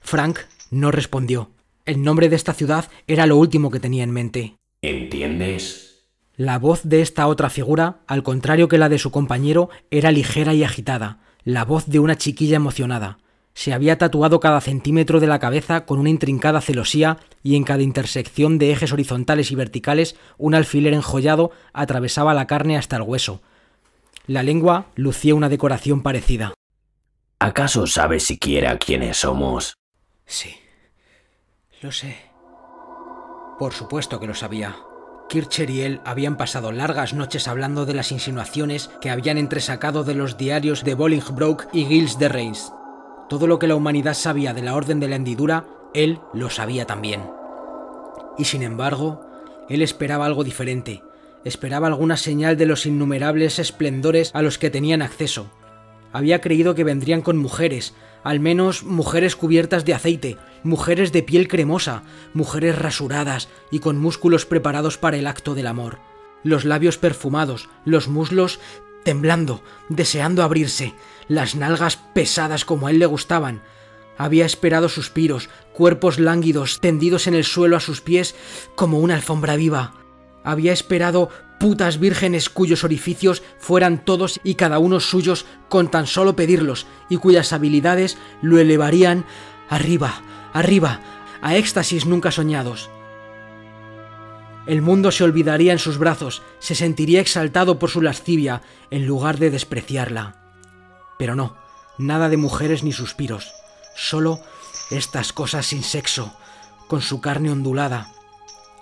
Frank 0.00 0.38
no 0.70 0.90
respondió. 0.90 1.50
El 1.84 2.02
nombre 2.02 2.28
de 2.28 2.36
esta 2.36 2.54
ciudad 2.54 2.88
era 3.08 3.26
lo 3.26 3.36
último 3.36 3.70
que 3.70 3.80
tenía 3.80 4.04
en 4.04 4.12
mente. 4.12 4.56
¿Entiendes? 4.82 6.06
La 6.36 6.58
voz 6.58 6.82
de 6.84 7.02
esta 7.02 7.26
otra 7.26 7.50
figura, 7.50 7.98
al 8.06 8.22
contrario 8.22 8.68
que 8.68 8.78
la 8.78 8.88
de 8.88 8.98
su 8.98 9.10
compañero, 9.10 9.68
era 9.90 10.12
ligera 10.12 10.54
y 10.54 10.62
agitada, 10.62 11.18
la 11.44 11.64
voz 11.64 11.86
de 11.86 11.98
una 11.98 12.16
chiquilla 12.16 12.56
emocionada. 12.56 13.18
Se 13.54 13.72
había 13.72 13.98
tatuado 13.98 14.40
cada 14.40 14.60
centímetro 14.60 15.20
de 15.20 15.26
la 15.26 15.40
cabeza 15.40 15.84
con 15.84 15.98
una 15.98 16.08
intrincada 16.08 16.60
celosía 16.60 17.18
y 17.42 17.56
en 17.56 17.64
cada 17.64 17.82
intersección 17.82 18.58
de 18.58 18.70
ejes 18.70 18.92
horizontales 18.92 19.50
y 19.50 19.56
verticales 19.56 20.16
un 20.38 20.54
alfiler 20.54 20.94
enjollado 20.94 21.50
atravesaba 21.72 22.32
la 22.32 22.46
carne 22.46 22.78
hasta 22.78 22.96
el 22.96 23.02
hueso. 23.02 23.42
La 24.26 24.42
lengua 24.42 24.86
lucía 24.94 25.34
una 25.34 25.48
decoración 25.48 26.02
parecida. 26.02 26.54
¿Acaso 27.40 27.88
sabes 27.88 28.22
siquiera 28.22 28.78
quiénes 28.78 29.18
somos? 29.18 29.74
Sí, 30.24 30.54
lo 31.82 31.90
sé. 31.90 32.16
Por 33.58 33.72
supuesto 33.72 34.20
que 34.20 34.26
lo 34.26 34.34
sabía. 34.34 34.76
Kircher 35.28 35.68
y 35.70 35.82
él 35.82 36.00
habían 36.04 36.36
pasado 36.36 36.70
largas 36.70 37.12
noches 37.12 37.48
hablando 37.48 37.86
de 37.86 37.94
las 37.94 38.12
insinuaciones 38.12 38.90
que 39.00 39.10
habían 39.10 39.36
entresacado 39.36 40.04
de 40.04 40.14
los 40.14 40.36
diarios 40.36 40.84
de 40.84 40.94
Bolingbroke 40.94 41.68
y 41.72 41.84
Gilles 41.84 42.18
de 42.18 42.28
Reims. 42.28 42.72
Todo 43.28 43.46
lo 43.46 43.58
que 43.58 43.66
la 43.66 43.74
humanidad 43.74 44.14
sabía 44.14 44.54
de 44.54 44.62
la 44.62 44.74
Orden 44.74 45.00
de 45.00 45.08
la 45.08 45.16
Hendidura, 45.16 45.64
él 45.94 46.20
lo 46.32 46.50
sabía 46.50 46.86
también. 46.86 47.22
Y 48.38 48.44
sin 48.44 48.62
embargo, 48.62 49.26
él 49.68 49.82
esperaba 49.82 50.26
algo 50.26 50.44
diferente, 50.44 51.02
esperaba 51.44 51.88
alguna 51.88 52.16
señal 52.16 52.56
de 52.56 52.66
los 52.66 52.86
innumerables 52.86 53.58
esplendores 53.58 54.30
a 54.34 54.42
los 54.42 54.58
que 54.58 54.70
tenían 54.70 55.02
acceso. 55.02 55.50
Había 56.12 56.40
creído 56.40 56.74
que 56.74 56.84
vendrían 56.84 57.22
con 57.22 57.38
mujeres, 57.38 57.94
al 58.22 58.38
menos 58.38 58.84
mujeres 58.84 59.34
cubiertas 59.34 59.84
de 59.84 59.94
aceite, 59.94 60.36
mujeres 60.62 61.12
de 61.12 61.22
piel 61.22 61.48
cremosa, 61.48 62.02
mujeres 62.34 62.78
rasuradas 62.78 63.48
y 63.70 63.80
con 63.80 63.98
músculos 63.98 64.46
preparados 64.46 64.98
para 64.98 65.16
el 65.16 65.26
acto 65.26 65.54
del 65.54 65.66
amor, 65.66 65.98
los 66.44 66.64
labios 66.64 66.98
perfumados, 66.98 67.68
los 67.84 68.08
muslos 68.08 68.60
temblando, 69.04 69.62
deseando 69.88 70.42
abrirse, 70.42 70.94
las 71.28 71.54
nalgas 71.54 71.96
pesadas 71.96 72.64
como 72.64 72.86
a 72.86 72.90
él 72.90 72.98
le 72.98 73.06
gustaban. 73.06 73.62
Había 74.18 74.46
esperado 74.46 74.88
suspiros, 74.88 75.48
cuerpos 75.72 76.20
lánguidos 76.20 76.80
tendidos 76.80 77.26
en 77.26 77.34
el 77.34 77.44
suelo 77.44 77.76
a 77.76 77.80
sus 77.80 78.00
pies 78.00 78.34
como 78.74 79.00
una 79.00 79.14
alfombra 79.14 79.56
viva. 79.56 79.94
Había 80.44 80.72
esperado 80.72 81.28
putas 81.58 82.00
vírgenes 82.00 82.48
cuyos 82.48 82.82
orificios 82.82 83.42
fueran 83.58 84.04
todos 84.04 84.40
y 84.42 84.56
cada 84.56 84.78
uno 84.78 84.98
suyos 84.98 85.46
con 85.68 85.90
tan 85.90 86.06
solo 86.06 86.34
pedirlos 86.34 86.86
y 87.08 87.18
cuyas 87.18 87.52
habilidades 87.52 88.18
lo 88.40 88.58
elevarían 88.58 89.24
arriba, 89.68 90.22
arriba, 90.52 91.00
a 91.40 91.56
éxtasis 91.56 92.06
nunca 92.06 92.30
soñados. 92.30 92.90
El 94.66 94.80
mundo 94.80 95.10
se 95.10 95.24
olvidaría 95.24 95.72
en 95.72 95.78
sus 95.78 95.98
brazos, 95.98 96.42
se 96.60 96.74
sentiría 96.74 97.20
exaltado 97.20 97.78
por 97.78 97.90
su 97.90 98.00
lascivia 98.00 98.62
en 98.90 99.06
lugar 99.06 99.38
de 99.38 99.50
despreciarla. 99.50 100.36
Pero 101.18 101.34
no, 101.34 101.56
nada 101.98 102.28
de 102.28 102.36
mujeres 102.36 102.84
ni 102.84 102.92
suspiros, 102.92 103.52
solo 103.96 104.40
estas 104.90 105.32
cosas 105.32 105.66
sin 105.66 105.82
sexo, 105.82 106.36
con 106.86 107.02
su 107.02 107.20
carne 107.20 107.50
ondulada. 107.50 108.08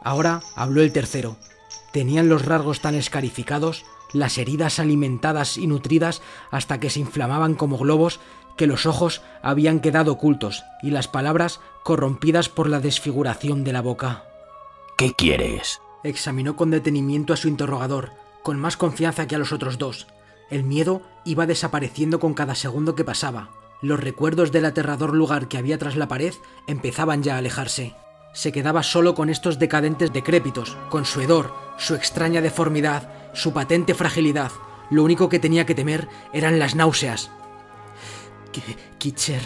Ahora 0.03 0.41
habló 0.55 0.83
el 0.83 0.93
tercero. 0.93 1.37
Tenían 1.93 2.29
los 2.29 2.45
rasgos 2.45 2.81
tan 2.81 2.95
escarificados, 2.95 3.85
las 4.13 4.39
heridas 4.39 4.79
alimentadas 4.79 5.57
y 5.57 5.67
nutridas 5.67 6.23
hasta 6.51 6.81
que 6.81 6.91
se 6.91 7.01
inflamaban 7.01 7.55
como 7.55 7.79
globos 7.79 8.21
que 8.57 8.67
los 8.67 8.87
ojos 8.87 9.23
habían 9.43 9.81
quedado 9.81 10.13
ocultos 10.13 10.65
y 10.83 10.91
las 10.91 11.09
palabras 11.09 11.61
corrompidas 11.83 12.49
por 12.49 12.69
la 12.69 12.81
desfiguración 12.81 13.65
de 13.65 13.73
la 13.73 13.81
boca. 13.81 14.25
¿Qué 14.99 15.15
quieres? 15.15 15.81
Examinó 16.05 16.57
con 16.57 16.71
detenimiento 16.71 17.33
a 17.33 17.37
su 17.37 17.49
interrogador, 17.49 18.13
con 18.43 18.59
más 18.59 18.77
confianza 18.77 19.27
que 19.27 19.35
a 19.35 19.39
los 19.39 19.53
otros 19.53 19.79
dos. 19.79 20.09
El 20.51 20.65
miedo 20.65 21.03
iba 21.25 21.47
desapareciendo 21.47 22.21
con 22.21 22.35
cada 22.35 22.55
segundo 22.55 22.95
que 22.95 23.05
pasaba. 23.05 23.51
Los 23.81 24.01
recuerdos 24.01 24.53
del 24.53 24.67
aterrador 24.67 25.15
lugar 25.15 25.49
que 25.49 25.57
había 25.57 25.79
tras 25.79 25.97
la 25.97 26.09
pared 26.09 26.35
empezaban 26.67 27.23
ya 27.23 27.37
a 27.37 27.39
alejarse. 27.39 27.95
Se 28.33 28.53
quedaba 28.53 28.83
solo 28.83 29.15
con 29.15 29.29
estos 29.29 29.59
decadentes 29.59 30.13
decrépitos, 30.13 30.77
con 30.89 31.05
su 31.05 31.21
hedor, 31.21 31.53
su 31.79 31.95
extraña 31.95 32.41
deformidad, 32.41 33.13
su 33.33 33.53
patente 33.53 33.95
fragilidad. 33.95 34.53
Lo 34.91 35.05
único 35.05 35.29
que 35.29 35.39
tenía 35.39 35.67
que 35.67 35.75
temer 35.75 36.09
eran 36.33 36.59
las 36.59 36.75
náuseas, 36.75 37.31
Kitcher 38.99 39.41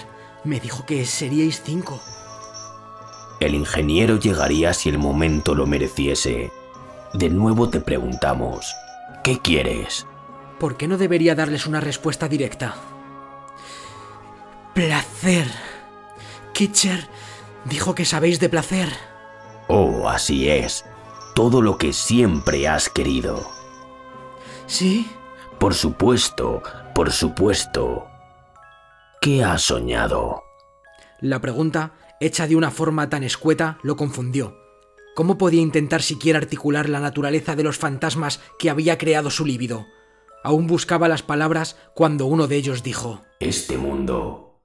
me 0.45 0.61
dijo 0.61 0.85
que 0.87 1.05
seríais 1.05 1.63
cinco. 1.63 2.01
El 3.41 3.55
ingeniero 3.55 4.19
llegaría 4.19 4.73
si 4.75 4.89
el 4.89 4.99
momento 4.99 5.55
lo 5.55 5.67
mereciese. 5.67 6.51
De 7.13 7.31
nuevo 7.31 7.69
te 7.69 7.81
preguntamos, 7.81 8.75
¿qué 9.23 9.39
quieres? 9.39 10.07
¿Por 10.59 10.77
qué 10.77 10.89
no 10.89 10.97
debería 10.97 11.35
darles 11.35 11.67
una 11.67 11.81
respuesta 11.81 12.29
directa? 12.29 12.75
Placer. 14.73 15.49
Kitcher 16.53 17.09
dijo 17.65 17.95
que 17.95 18.05
sabéis 18.05 18.41
de 18.41 18.49
placer. 18.49 18.89
Oh, 19.69 20.09
así 20.09 20.49
es. 20.49 20.85
Todo 21.35 21.63
lo 21.63 21.79
que 21.79 21.93
siempre 21.93 22.69
has 22.69 22.89
querido. 22.89 23.49
¿Sí? 24.67 25.11
Por 25.59 25.75
supuesto, 25.75 26.63
por 26.95 27.13
supuesto. 27.13 28.07
¿Qué 29.21 29.43
has 29.43 29.63
soñado? 29.63 30.43
La 31.21 31.41
pregunta, 31.41 31.93
hecha 32.21 32.47
de 32.47 32.57
una 32.57 32.71
forma 32.71 33.09
tan 33.09 33.25
escueta, 33.25 33.79
lo 33.83 33.97
confundió. 33.97 34.57
¿Cómo 35.15 35.39
podía 35.39 35.63
intentar 35.63 36.03
siquiera 36.03 36.39
articular 36.39 36.89
la 36.89 37.01
naturaleza 37.01 37.57
de 37.57 37.63
los 37.63 37.79
fantasmas 37.79 38.41
que 38.59 38.69
había 38.69 38.99
creado 38.99 39.31
su 39.31 39.47
líbido? 39.47 39.87
Aún 40.43 40.67
buscaba 40.67 41.09
las 41.09 41.23
palabras 41.23 41.77
cuando 41.95 42.27
uno 42.27 42.47
de 42.47 42.57
ellos 42.57 42.83
dijo: 42.83 43.23
¿Este 43.41 43.79
mundo 43.79 44.61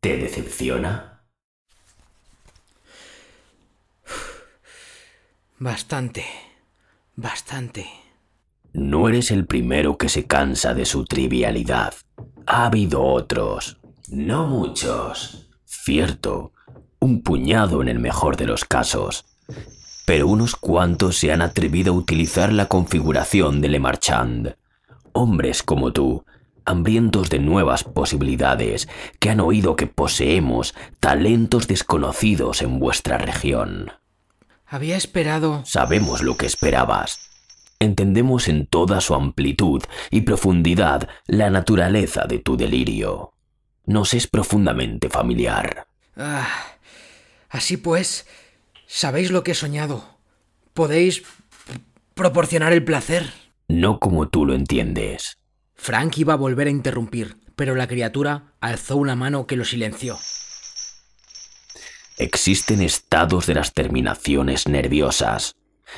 te 0.00 0.16
decepciona? 0.16 1.13
Bastante, 5.64 6.26
bastante. 7.16 7.86
No 8.74 9.08
eres 9.08 9.30
el 9.30 9.46
primero 9.46 9.96
que 9.96 10.10
se 10.10 10.26
cansa 10.26 10.74
de 10.74 10.84
su 10.84 11.06
trivialidad. 11.06 11.94
Ha 12.44 12.66
habido 12.66 13.02
otros. 13.02 13.78
No 14.08 14.46
muchos. 14.46 15.48
Cierto, 15.64 16.52
un 16.98 17.22
puñado 17.22 17.80
en 17.80 17.88
el 17.88 17.98
mejor 17.98 18.36
de 18.36 18.44
los 18.44 18.66
casos. 18.66 19.24
Pero 20.04 20.26
unos 20.26 20.54
cuantos 20.54 21.16
se 21.16 21.32
han 21.32 21.40
atrevido 21.40 21.94
a 21.94 21.96
utilizar 21.96 22.52
la 22.52 22.66
configuración 22.66 23.62
de 23.62 23.68
Le 23.70 23.78
Marchand. 23.80 24.56
Hombres 25.14 25.62
como 25.62 25.94
tú, 25.94 26.26
hambrientos 26.66 27.30
de 27.30 27.38
nuevas 27.38 27.84
posibilidades, 27.84 28.86
que 29.18 29.30
han 29.30 29.40
oído 29.40 29.76
que 29.76 29.86
poseemos 29.86 30.74
talentos 31.00 31.68
desconocidos 31.68 32.60
en 32.60 32.78
vuestra 32.78 33.16
región. 33.16 33.92
Había 34.74 34.96
esperado... 34.96 35.62
Sabemos 35.64 36.24
lo 36.24 36.36
que 36.36 36.46
esperabas. 36.46 37.30
Entendemos 37.78 38.48
en 38.48 38.66
toda 38.66 39.00
su 39.00 39.14
amplitud 39.14 39.80
y 40.10 40.22
profundidad 40.22 41.08
la 41.28 41.48
naturaleza 41.48 42.24
de 42.24 42.40
tu 42.40 42.56
delirio. 42.56 43.34
Nos 43.86 44.14
es 44.14 44.26
profundamente 44.26 45.08
familiar. 45.08 45.86
Ah, 46.16 46.48
así 47.50 47.76
pues, 47.76 48.26
sabéis 48.88 49.30
lo 49.30 49.44
que 49.44 49.52
he 49.52 49.54
soñado. 49.54 50.18
¿Podéis 50.72 51.22
proporcionar 52.14 52.72
el 52.72 52.84
placer? 52.84 53.32
No 53.68 54.00
como 54.00 54.28
tú 54.28 54.44
lo 54.44 54.56
entiendes. 54.56 55.38
Frank 55.76 56.18
iba 56.18 56.32
a 56.32 56.36
volver 56.36 56.66
a 56.66 56.70
interrumpir, 56.70 57.36
pero 57.54 57.76
la 57.76 57.86
criatura 57.86 58.54
alzó 58.60 58.96
una 58.96 59.14
mano 59.14 59.46
que 59.46 59.54
lo 59.54 59.64
silenció. 59.64 60.18
Existen 62.16 62.80
estados 62.80 63.46
de 63.46 63.54
las 63.54 63.72
terminaciones 63.72 64.68
nerviosas, 64.68 65.56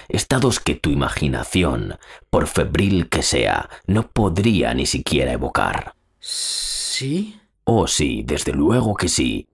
estados 0.08 0.60
que 0.60 0.74
tu 0.74 0.90
imaginación, 0.90 1.98
por 2.30 2.46
febril 2.46 3.08
que 3.08 3.22
sea, 3.22 3.68
no 3.86 4.08
podría 4.10 4.72
ni 4.72 4.86
siquiera 4.86 5.32
evocar. 5.32 5.94
¿Sí? 6.18 7.38
Oh 7.64 7.86
sí, 7.86 8.22
desde 8.24 8.52
luego 8.52 8.94
que 8.94 9.08
sí. 9.08 9.48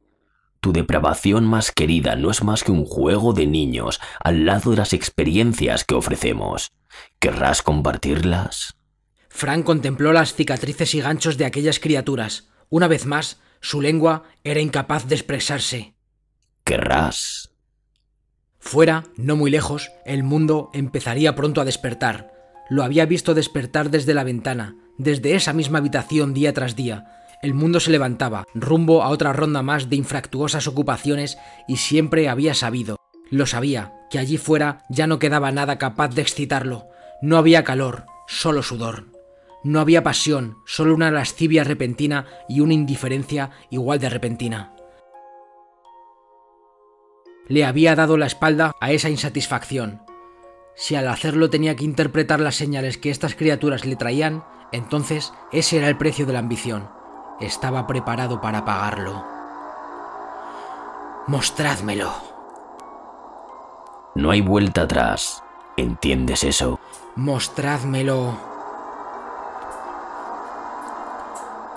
Tu 0.61 0.73
depravación 0.73 1.45
más 1.45 1.73
querida 1.73 2.15
no 2.15 2.31
es 2.31 2.45
más 2.45 2.63
que 2.63 2.71
un 2.71 2.85
juego 2.85 3.33
de 3.33 3.47
niños 3.49 4.01
al 4.21 4.47
lado 4.47 4.71
de 4.71 4.77
las 4.77 4.93
experiencias 4.93 5.85
que 5.85 5.97
ofrecemos. 5.97 6.71
¿Querrás 7.19 7.63
compartirlas? 7.63 8.77
Frank 9.29 9.65
contempló 9.65 10.13
las 10.13 10.35
cicatrices 10.35 10.95
y 10.95 11.01
ganchos 11.01 11.37
de 11.39 11.47
aquellas 11.47 11.81
criaturas. 11.81 12.51
Una 12.69 12.87
vez 12.87 13.07
más, 13.07 13.41
su 13.61 13.81
lengua 13.81 14.25
era 14.45 14.61
incapaz 14.61 15.09
de 15.09 15.17
expresarse. 15.17 15.95
¿Querrás? 16.65 17.51
Fuera, 18.59 19.05
no 19.17 19.37
muy 19.37 19.51
lejos, 19.51 19.91
el 20.07 20.23
mundo 20.23 20.71
empezaría 20.73 21.35
pronto 21.35 21.61
a 21.61 21.65
despertar. 21.65 22.33
Lo 22.71 22.85
había 22.85 23.05
visto 23.07 23.35
despertar 23.35 23.91
desde 23.91 24.15
la 24.15 24.23
ventana, 24.23 24.77
desde 24.99 25.35
esa 25.35 25.53
misma 25.53 25.79
habitación 25.79 26.33
día 26.33 26.53
tras 26.53 26.77
día. 26.77 27.19
El 27.43 27.55
mundo 27.55 27.81
se 27.81 27.91
levantaba, 27.91 28.45
rumbo 28.55 29.03
a 29.03 29.09
otra 29.09 29.33
ronda 29.33 29.63
más 29.63 29.91
de 29.91 29.97
infractuosas 29.97 30.69
ocupaciones, 30.69 31.39
y 31.67 31.79
siempre 31.79 32.29
había 32.29 32.55
sabido, 32.55 32.99
lo 33.33 33.47
sabía, 33.47 33.95
que 34.11 34.19
allí 34.19 34.37
fuera 34.37 34.85
ya 34.89 35.07
no 35.07 35.19
quedaba 35.19 35.51
nada 35.51 35.79
capaz 35.79 36.15
de 36.15 36.23
excitarlo. 36.23 36.87
No 37.23 37.39
había 37.39 37.65
calor, 37.65 38.05
solo 38.29 38.63
sudor. 38.63 39.07
No 39.65 39.81
había 39.81 40.03
pasión, 40.03 40.59
solo 40.67 40.95
una 40.95 41.11
lascivia 41.11 41.65
repentina 41.65 42.27
y 42.49 42.61
una 42.61 42.75
indiferencia 42.75 43.51
igual 43.71 43.99
de 43.99 44.11
repentina. 44.11 44.75
Le 47.53 47.67
había 47.67 47.95
dado 47.95 48.17
la 48.17 48.25
espalda 48.25 48.73
a 48.81 48.93
esa 48.93 49.11
insatisfacción. 49.11 50.01
Si 50.75 50.95
al 50.95 51.07
hacerlo 51.07 51.51
tenía 51.51 51.77
que 51.77 51.85
interpretar 51.85 52.41
las 52.41 52.55
señales 52.55 52.97
que 52.97 53.11
estas 53.11 53.35
criaturas 53.35 53.85
le 53.85 53.95
traían, 53.95 54.43
entonces 54.73 55.35
ese 55.53 55.77
era 55.77 55.89
el 55.89 55.99
precio 55.99 56.25
de 56.25 56.33
la 56.33 56.39
ambición. 56.39 56.89
Estaba 57.41 57.87
preparado 57.87 58.41
para 58.41 58.65
pagarlo. 58.65 59.23
Mostrádmelo. 61.27 62.11
No 64.15 64.31
hay 64.31 64.41
vuelta 64.41 64.85
atrás. 64.85 65.43
¿Entiendes 65.77 66.45
eso? 66.45 66.81
Mostrádmelo. 67.17 68.35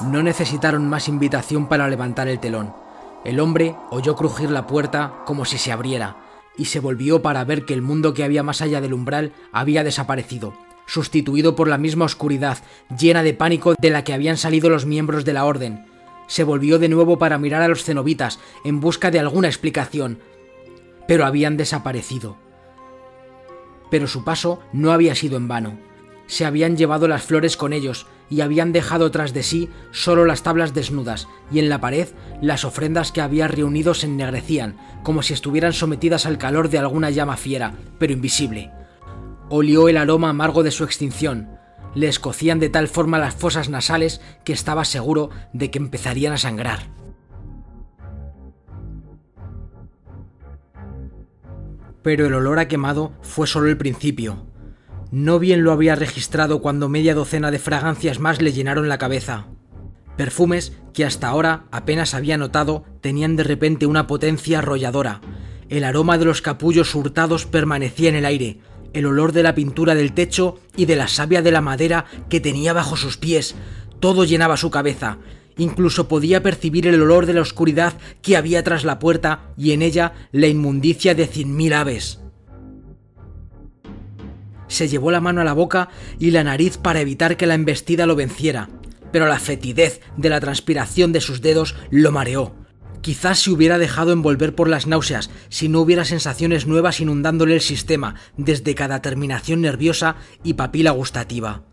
No 0.03 0.23
necesitaron 0.23 0.87
más 0.87 1.09
invitación 1.09 1.67
para 1.67 1.89
levantar 1.89 2.29
el 2.29 2.39
telón. 2.39 2.84
El 3.25 3.39
hombre 3.39 3.75
oyó 3.89 4.15
crujir 4.15 4.51
la 4.51 4.67
puerta 4.67 5.23
como 5.25 5.45
si 5.45 5.57
se 5.57 5.71
abriera, 5.71 6.17
y 6.57 6.65
se 6.65 6.79
volvió 6.79 7.23
para 7.23 7.43
ver 7.43 7.65
que 7.65 7.73
el 7.73 7.81
mundo 7.81 8.13
que 8.13 8.23
había 8.23 8.43
más 8.43 8.61
allá 8.61 8.81
del 8.81 8.93
umbral 8.93 9.33
había 9.51 9.83
desaparecido, 9.83 10.53
sustituido 10.85 11.55
por 11.55 11.67
la 11.67 11.79
misma 11.79 12.05
oscuridad, 12.05 12.59
llena 12.97 13.23
de 13.23 13.33
pánico 13.33 13.73
de 13.81 13.89
la 13.89 14.03
que 14.03 14.13
habían 14.13 14.37
salido 14.37 14.69
los 14.69 14.85
miembros 14.85 15.25
de 15.25 15.33
la 15.33 15.45
orden. 15.45 15.85
Se 16.27 16.43
volvió 16.43 16.77
de 16.77 16.87
nuevo 16.87 17.17
para 17.17 17.39
mirar 17.39 17.63
a 17.63 17.67
los 17.67 17.83
cenobitas 17.83 18.39
en 18.63 18.79
busca 18.79 19.09
de 19.09 19.19
alguna 19.19 19.47
explicación, 19.47 20.19
pero 21.07 21.25
habían 21.25 21.57
desaparecido. 21.57 22.37
Pero 23.89 24.05
su 24.07 24.23
paso 24.23 24.59
no 24.71 24.91
había 24.91 25.15
sido 25.15 25.37
en 25.37 25.47
vano. 25.47 25.79
Se 26.27 26.45
habían 26.45 26.77
llevado 26.77 27.07
las 27.07 27.23
flores 27.23 27.57
con 27.57 27.73
ellos 27.73 28.05
y 28.29 28.41
habían 28.41 28.71
dejado 28.71 29.11
tras 29.11 29.33
de 29.33 29.43
sí 29.43 29.69
solo 29.91 30.25
las 30.25 30.43
tablas 30.43 30.73
desnudas, 30.73 31.27
y 31.51 31.59
en 31.59 31.69
la 31.69 31.79
pared 31.79 32.07
las 32.41 32.65
ofrendas 32.65 33.11
que 33.11 33.21
había 33.21 33.47
reunido 33.47 33.93
se 33.93 34.07
ennegrecían, 34.07 34.77
como 35.03 35.21
si 35.21 35.33
estuvieran 35.33 35.73
sometidas 35.73 36.25
al 36.25 36.37
calor 36.37 36.69
de 36.69 36.79
alguna 36.79 37.09
llama 37.09 37.37
fiera, 37.37 37.73
pero 37.99 38.13
invisible. 38.13 38.71
Olió 39.49 39.87
el 39.89 39.97
aroma 39.97 40.29
amargo 40.29 40.63
de 40.63 40.71
su 40.71 40.83
extinción. 40.83 41.49
Le 41.93 42.07
escocían 42.07 42.59
de 42.59 42.69
tal 42.69 42.87
forma 42.87 43.19
las 43.19 43.35
fosas 43.35 43.69
nasales 43.69 44.19
que 44.43 44.53
estaba 44.53 44.85
seguro 44.85 45.29
de 45.53 45.71
que 45.71 45.77
empezarían 45.77 46.33
a 46.33 46.37
sangrar. 46.37 46.89
Pero 52.01 52.25
el 52.27 52.33
olor 52.33 52.59
a 52.59 52.67
quemado 52.67 53.13
fue 53.21 53.47
solo 53.47 53.67
el 53.67 53.77
principio. 53.77 54.45
No 55.15 55.39
bien 55.39 55.63
lo 55.63 55.71
había 55.71 55.95
registrado 55.95 56.59
cuando 56.59 56.89
media 56.89 57.15
docena 57.15 57.49
de 57.49 57.57
fragancias 57.57 58.19
más 58.19 58.41
le 58.41 58.51
llenaron 58.51 58.89
la 58.89 58.97
cabeza. 58.97 59.47
Perfumes 60.17 60.73
que 60.93 61.05
hasta 61.05 61.29
ahora 61.29 61.67
apenas 61.71 62.13
había 62.13 62.37
notado 62.37 62.83
tenían 62.99 63.37
de 63.37 63.45
repente 63.45 63.85
una 63.85 64.07
potencia 64.07 64.59
arrolladora. 64.59 65.21
El 65.69 65.85
aroma 65.85 66.17
de 66.17 66.25
los 66.25 66.41
capullos 66.41 66.93
hurtados 66.93 67.45
permanecía 67.45 68.09
en 68.09 68.15
el 68.15 68.25
aire, 68.25 68.59
el 68.91 69.05
olor 69.05 69.31
de 69.31 69.43
la 69.43 69.55
pintura 69.55 69.95
del 69.95 70.11
techo 70.11 70.59
y 70.75 70.83
de 70.83 70.97
la 70.97 71.07
savia 71.07 71.41
de 71.41 71.53
la 71.53 71.61
madera 71.61 72.03
que 72.29 72.41
tenía 72.41 72.73
bajo 72.73 72.97
sus 72.97 73.15
pies. 73.15 73.55
Todo 74.01 74.25
llenaba 74.25 74.57
su 74.57 74.69
cabeza. 74.69 75.19
Incluso 75.57 76.09
podía 76.09 76.43
percibir 76.43 76.87
el 76.87 77.01
olor 77.01 77.25
de 77.25 77.35
la 77.35 77.41
oscuridad 77.41 77.93
que 78.21 78.35
había 78.35 78.65
tras 78.65 78.83
la 78.83 78.99
puerta 78.99 79.43
y 79.55 79.71
en 79.71 79.81
ella 79.81 80.11
la 80.33 80.47
inmundicia 80.47 81.15
de 81.15 81.25
cien 81.25 81.55
mil 81.55 81.71
aves. 81.71 82.19
Se 84.67 84.87
llevó 84.87 85.11
la 85.11 85.21
mano 85.21 85.41
a 85.41 85.43
la 85.43 85.53
boca 85.53 85.89
y 86.19 86.31
la 86.31 86.43
nariz 86.43 86.77
para 86.77 87.01
evitar 87.01 87.37
que 87.37 87.47
la 87.47 87.55
embestida 87.55 88.05
lo 88.05 88.15
venciera, 88.15 88.69
pero 89.11 89.27
la 89.27 89.39
fetidez 89.39 90.01
de 90.17 90.29
la 90.29 90.39
transpiración 90.39 91.11
de 91.11 91.21
sus 91.21 91.41
dedos 91.41 91.75
lo 91.91 92.11
mareó. 92.11 92.55
Quizás 93.01 93.39
se 93.39 93.51
hubiera 93.51 93.77
dejado 93.77 94.11
envolver 94.11 94.55
por 94.55 94.67
las 94.67 94.87
náuseas 94.87 95.29
si 95.49 95.69
no 95.69 95.81
hubiera 95.81 96.05
sensaciones 96.05 96.65
nuevas 96.65 96.99
inundándole 96.99 97.53
el 97.53 97.61
sistema 97.61 98.15
desde 98.35 98.73
cada 98.73 99.01
terminación 99.01 99.61
nerviosa 99.61 100.15
y 100.43 100.55
papila 100.55 100.91
gustativa. 100.91 101.63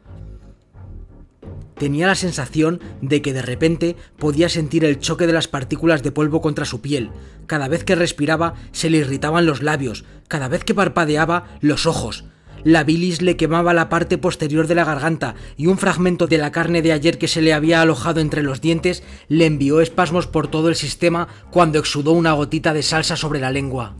Tenía 1.79 2.07
la 2.07 2.15
sensación 2.15 2.81
de 3.01 3.23
que 3.23 3.33
de 3.33 3.43
repente 3.43 3.97
podía 4.19 4.49
sentir 4.49 4.85
el 4.85 5.01
choque 5.01 5.27
de 5.27 5.33
las 5.33 5.49
partículas 5.49 6.03
de 6.03 6.13
polvo 6.13 6.41
contra 6.41 6.65
su 6.65 6.81
piel. 6.81 7.11
Cada 7.47 7.67
vez 7.67 7.83
que 7.83 7.97
respiraba 7.97 8.55
se 8.71 8.91
le 8.91 8.99
irritaban 8.99 9.47
los 9.47 9.63
labios, 9.63 10.05
cada 10.29 10.49
vez 10.49 10.65
que 10.65 10.75
parpadeaba 10.75 11.57
los 11.61 11.87
ojos. 11.87 12.25
La 12.65 12.85
bilis 12.85 13.23
le 13.23 13.37
quemaba 13.37 13.75
la 13.75 13.89
parte 13.89 14.19
posterior 14.19 14.69
de 14.69 14.77
la 14.77 14.85
garganta 14.85 15.35
y 15.57 15.67
un 15.67 15.79
fragmento 15.79 16.29
de 16.29 16.39
la 16.39 16.53
carne 16.53 16.81
de 16.81 16.93
ayer 16.93 17.19
que 17.19 17.27
se 17.27 17.43
le 17.43 17.53
había 17.53 17.81
alojado 17.81 18.21
entre 18.21 18.43
los 18.43 18.61
dientes 18.61 19.03
le 19.29 19.47
envió 19.47 19.81
espasmos 19.81 20.29
por 20.29 20.47
todo 20.47 20.69
el 20.69 20.77
sistema 20.77 21.27
cuando 21.51 21.81
exudó 21.81 22.13
una 22.13 22.33
gotita 22.33 22.73
de 22.73 22.83
salsa 22.83 23.17
sobre 23.17 23.41
la 23.41 23.51
lengua. 23.51 23.97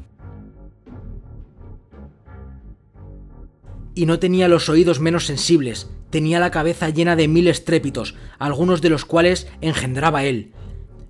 Y 3.95 4.07
no 4.07 4.21
tenía 4.21 4.49
los 4.49 4.69
oídos 4.69 5.01
menos 5.01 5.27
sensibles, 5.27 5.91
tenía 6.11 6.39
la 6.39 6.51
cabeza 6.51 6.89
llena 6.89 7.17
de 7.17 7.29
mil 7.29 7.49
estrépitos, 7.49 8.15
algunos 8.39 8.81
de 8.81 8.91
los 8.91 9.05
cuales 9.05 9.49
engendraba 9.61 10.25
él. 10.25 10.53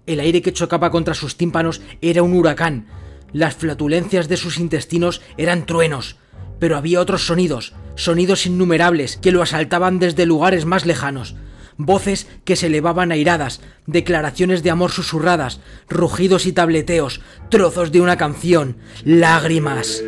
El 0.07 0.21
aire 0.21 0.43
que 0.43 0.53
chocaba 0.53 0.91
contra 0.91 1.15
sus 1.15 1.37
tímpanos 1.37 1.83
era 2.01 2.23
un 2.23 2.33
huracán, 2.33 2.87
las 3.33 3.55
flatulencias 3.55 4.29
de 4.29 4.37
sus 4.37 4.59
intestinos 4.59 5.23
eran 5.37 5.65
truenos, 5.65 6.17
pero 6.62 6.77
había 6.77 7.01
otros 7.01 7.27
sonidos, 7.27 7.72
sonidos 7.96 8.46
innumerables 8.46 9.16
que 9.16 9.33
lo 9.33 9.42
asaltaban 9.42 9.98
desde 9.98 10.27
lugares 10.27 10.64
más 10.64 10.87
lejanos, 10.87 11.35
voces 11.77 12.29
que 12.44 12.55
se 12.55 12.68
elevaban 12.68 13.11
airadas, 13.11 13.61
declaraciones 13.88 14.62
de 14.62 14.70
amor 14.70 14.92
susurradas, 14.92 15.59
rugidos 15.88 16.46
y 16.46 16.53
tableteos, 16.53 17.20
trozos 17.48 17.90
de 17.90 18.01
una 18.01 18.16
canción, 18.16 18.77
lágrimas. 19.05 20.05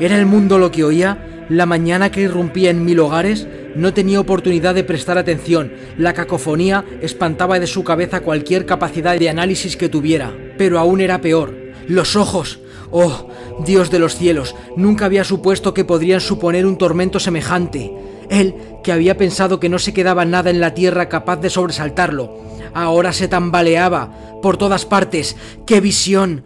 ¿Era 0.00 0.18
el 0.18 0.24
mundo 0.24 0.56
lo 0.56 0.70
que 0.70 0.82
oía? 0.82 1.44
La 1.50 1.66
mañana 1.66 2.10
que 2.10 2.22
irrumpía 2.22 2.70
en 2.70 2.82
mil 2.82 2.98
hogares 2.98 3.46
no 3.74 3.92
tenía 3.92 4.18
oportunidad 4.18 4.74
de 4.74 4.82
prestar 4.82 5.18
atención. 5.18 5.74
La 5.98 6.14
cacofonía 6.14 6.86
espantaba 7.02 7.60
de 7.60 7.66
su 7.66 7.84
cabeza 7.84 8.20
cualquier 8.20 8.64
capacidad 8.64 9.18
de 9.18 9.28
análisis 9.28 9.76
que 9.76 9.90
tuviera. 9.90 10.34
Pero 10.56 10.78
aún 10.78 11.02
era 11.02 11.20
peor. 11.20 11.54
Los 11.86 12.16
ojos. 12.16 12.60
Oh, 12.90 13.28
Dios 13.64 13.90
de 13.90 13.98
los 13.98 14.16
cielos, 14.16 14.54
nunca 14.76 15.06
había 15.06 15.24
supuesto 15.24 15.74
que 15.74 15.84
podrían 15.84 16.20
suponer 16.20 16.66
un 16.66 16.78
tormento 16.78 17.20
semejante. 17.20 17.92
Él, 18.28 18.54
que 18.82 18.92
había 18.92 19.16
pensado 19.16 19.60
que 19.60 19.68
no 19.68 19.78
se 19.78 19.94
quedaba 19.94 20.24
nada 20.24 20.50
en 20.50 20.60
la 20.60 20.74
tierra 20.74 21.08
capaz 21.08 21.36
de 21.36 21.50
sobresaltarlo, 21.50 22.38
ahora 22.74 23.12
se 23.12 23.28
tambaleaba 23.28 24.40
por 24.42 24.56
todas 24.56 24.84
partes. 24.84 25.36
¡Qué 25.66 25.80
visión! 25.80 26.44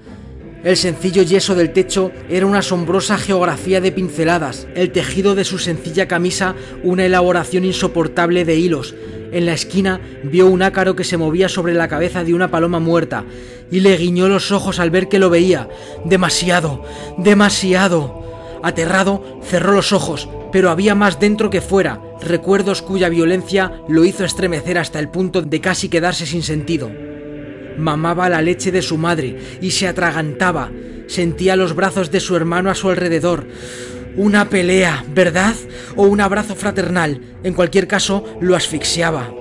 El 0.62 0.76
sencillo 0.76 1.22
yeso 1.22 1.54
del 1.54 1.72
techo 1.72 2.12
era 2.28 2.44
una 2.44 2.58
asombrosa 2.58 3.16
geografía 3.16 3.80
de 3.80 3.92
pinceladas, 3.92 4.68
el 4.74 4.92
tejido 4.92 5.34
de 5.34 5.44
su 5.44 5.58
sencilla 5.58 6.06
camisa 6.06 6.54
una 6.82 7.06
elaboración 7.06 7.64
insoportable 7.64 8.44
de 8.44 8.56
hilos. 8.56 8.94
En 9.32 9.46
la 9.46 9.54
esquina 9.54 10.00
vio 10.22 10.48
un 10.48 10.60
ácaro 10.60 10.96
que 10.96 11.04
se 11.04 11.16
movía 11.16 11.48
sobre 11.48 11.72
la 11.72 11.88
cabeza 11.88 12.24
de 12.24 12.34
una 12.34 12.50
paloma 12.50 12.78
muerta 12.78 13.24
y 13.70 13.80
le 13.80 13.96
guiñó 13.96 14.28
los 14.28 14.52
ojos 14.52 14.80
al 14.80 14.90
ver 14.90 15.08
que 15.08 15.18
lo 15.18 15.30
veía. 15.30 15.66
Demasiado, 16.04 16.84
demasiado. 17.16 18.22
Aterrado, 18.62 19.40
cerró 19.42 19.72
los 19.72 19.94
ojos, 19.94 20.28
pero 20.52 20.68
había 20.68 20.94
más 20.94 21.18
dentro 21.18 21.48
que 21.48 21.62
fuera, 21.62 22.02
recuerdos 22.20 22.82
cuya 22.82 23.08
violencia 23.08 23.80
lo 23.88 24.04
hizo 24.04 24.26
estremecer 24.26 24.76
hasta 24.76 24.98
el 24.98 25.08
punto 25.08 25.40
de 25.40 25.62
casi 25.62 25.88
quedarse 25.88 26.26
sin 26.26 26.42
sentido 26.42 26.90
mamaba 27.80 28.28
la 28.28 28.42
leche 28.42 28.70
de 28.70 28.82
su 28.82 28.96
madre 28.98 29.58
y 29.60 29.72
se 29.72 29.88
atragantaba. 29.88 30.70
Sentía 31.08 31.56
los 31.56 31.74
brazos 31.74 32.10
de 32.10 32.20
su 32.20 32.36
hermano 32.36 32.70
a 32.70 32.74
su 32.74 32.88
alrededor. 32.88 33.46
Una 34.16 34.48
pelea, 34.48 35.04
¿verdad? 35.12 35.54
O 35.96 36.04
un 36.04 36.20
abrazo 36.20 36.54
fraternal. 36.54 37.20
En 37.42 37.54
cualquier 37.54 37.88
caso, 37.88 38.24
lo 38.40 38.54
asfixiaba. 38.54 39.32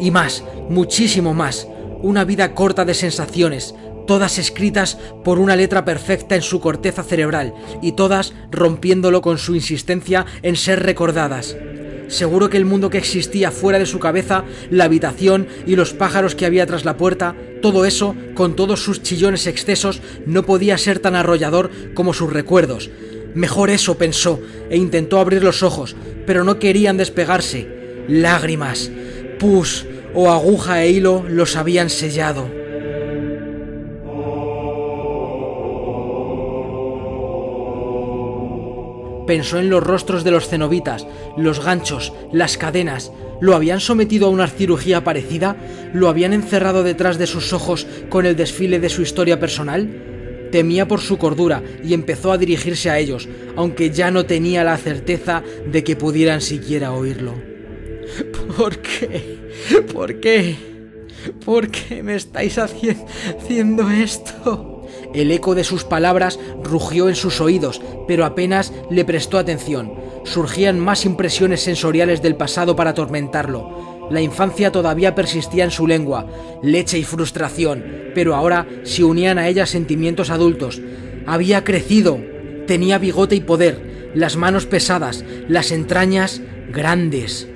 Y 0.00 0.10
más, 0.10 0.44
muchísimo 0.68 1.34
más. 1.34 1.68
Una 2.02 2.24
vida 2.24 2.54
corta 2.54 2.84
de 2.84 2.94
sensaciones, 2.94 3.74
todas 4.06 4.38
escritas 4.38 4.98
por 5.24 5.38
una 5.38 5.56
letra 5.56 5.84
perfecta 5.84 6.34
en 6.34 6.42
su 6.42 6.60
corteza 6.60 7.02
cerebral 7.02 7.54
y 7.80 7.92
todas 7.92 8.34
rompiéndolo 8.50 9.22
con 9.22 9.38
su 9.38 9.54
insistencia 9.54 10.26
en 10.42 10.56
ser 10.56 10.82
recordadas. 10.82 11.56
Seguro 12.08 12.50
que 12.50 12.56
el 12.56 12.64
mundo 12.64 12.90
que 12.90 12.98
existía 12.98 13.50
fuera 13.50 13.78
de 13.78 13.86
su 13.86 13.98
cabeza, 13.98 14.44
la 14.70 14.84
habitación 14.84 15.46
y 15.66 15.76
los 15.76 15.94
pájaros 15.94 16.34
que 16.34 16.46
había 16.46 16.66
tras 16.66 16.84
la 16.84 16.96
puerta, 16.96 17.34
todo 17.62 17.84
eso, 17.84 18.14
con 18.34 18.56
todos 18.56 18.82
sus 18.82 19.02
chillones 19.02 19.46
excesos, 19.46 20.00
no 20.26 20.44
podía 20.44 20.78
ser 20.78 20.98
tan 20.98 21.14
arrollador 21.14 21.70
como 21.94 22.12
sus 22.12 22.32
recuerdos. 22.32 22.90
Mejor 23.34 23.70
eso, 23.70 23.98
pensó, 23.98 24.40
e 24.70 24.76
intentó 24.76 25.18
abrir 25.18 25.42
los 25.42 25.62
ojos, 25.62 25.96
pero 26.26 26.44
no 26.44 26.58
querían 26.58 26.96
despegarse. 26.96 27.68
Lágrimas, 28.06 28.90
pus 29.38 29.86
o 30.14 30.30
aguja 30.30 30.84
e 30.84 30.90
hilo 30.90 31.24
los 31.28 31.56
habían 31.56 31.90
sellado. 31.90 32.63
Pensó 39.26 39.58
en 39.58 39.70
los 39.70 39.82
rostros 39.82 40.24
de 40.24 40.30
los 40.30 40.48
cenobitas, 40.48 41.06
los 41.36 41.64
ganchos, 41.64 42.12
las 42.32 42.58
cadenas. 42.58 43.12
¿Lo 43.40 43.54
habían 43.54 43.80
sometido 43.80 44.26
a 44.26 44.30
una 44.30 44.48
cirugía 44.48 45.04
parecida? 45.04 45.56
¿Lo 45.92 46.08
habían 46.08 46.32
encerrado 46.32 46.82
detrás 46.82 47.18
de 47.18 47.26
sus 47.26 47.52
ojos 47.52 47.86
con 48.08 48.26
el 48.26 48.36
desfile 48.36 48.80
de 48.80 48.88
su 48.88 49.02
historia 49.02 49.40
personal? 49.40 50.48
Temía 50.52 50.86
por 50.86 51.00
su 51.00 51.18
cordura 51.18 51.62
y 51.82 51.94
empezó 51.94 52.32
a 52.32 52.38
dirigirse 52.38 52.90
a 52.90 52.98
ellos, 52.98 53.28
aunque 53.56 53.90
ya 53.90 54.10
no 54.10 54.24
tenía 54.24 54.62
la 54.62 54.76
certeza 54.76 55.42
de 55.66 55.82
que 55.82 55.96
pudieran 55.96 56.40
siquiera 56.40 56.92
oírlo. 56.92 57.34
¿Por 58.56 58.78
qué? 58.78 59.38
¿Por 59.92 60.20
qué? 60.20 60.56
¿Por 61.44 61.68
qué 61.70 62.02
me 62.02 62.14
estáis 62.14 62.58
haciendo 62.58 63.90
esto? 63.90 64.73
El 65.14 65.30
eco 65.30 65.54
de 65.54 65.62
sus 65.62 65.84
palabras 65.84 66.40
rugió 66.62 67.08
en 67.08 67.14
sus 67.14 67.40
oídos, 67.40 67.80
pero 68.08 68.24
apenas 68.24 68.72
le 68.90 69.04
prestó 69.04 69.38
atención. 69.38 69.94
Surgían 70.24 70.80
más 70.80 71.04
impresiones 71.04 71.60
sensoriales 71.60 72.20
del 72.20 72.34
pasado 72.34 72.74
para 72.74 72.90
atormentarlo. 72.90 74.08
La 74.10 74.20
infancia 74.20 74.72
todavía 74.72 75.14
persistía 75.14 75.64
en 75.64 75.70
su 75.70 75.86
lengua, 75.86 76.26
leche 76.62 76.98
y 76.98 77.04
frustración, 77.04 77.84
pero 78.14 78.34
ahora 78.34 78.66
se 78.82 79.04
unían 79.04 79.38
a 79.38 79.48
ella 79.48 79.66
sentimientos 79.66 80.30
adultos. 80.30 80.82
Había 81.26 81.64
crecido, 81.64 82.18
tenía 82.66 82.98
bigote 82.98 83.36
y 83.36 83.40
poder, 83.40 84.10
las 84.14 84.36
manos 84.36 84.66
pesadas, 84.66 85.24
las 85.48 85.70
entrañas 85.70 86.42
grandes. 86.70 87.48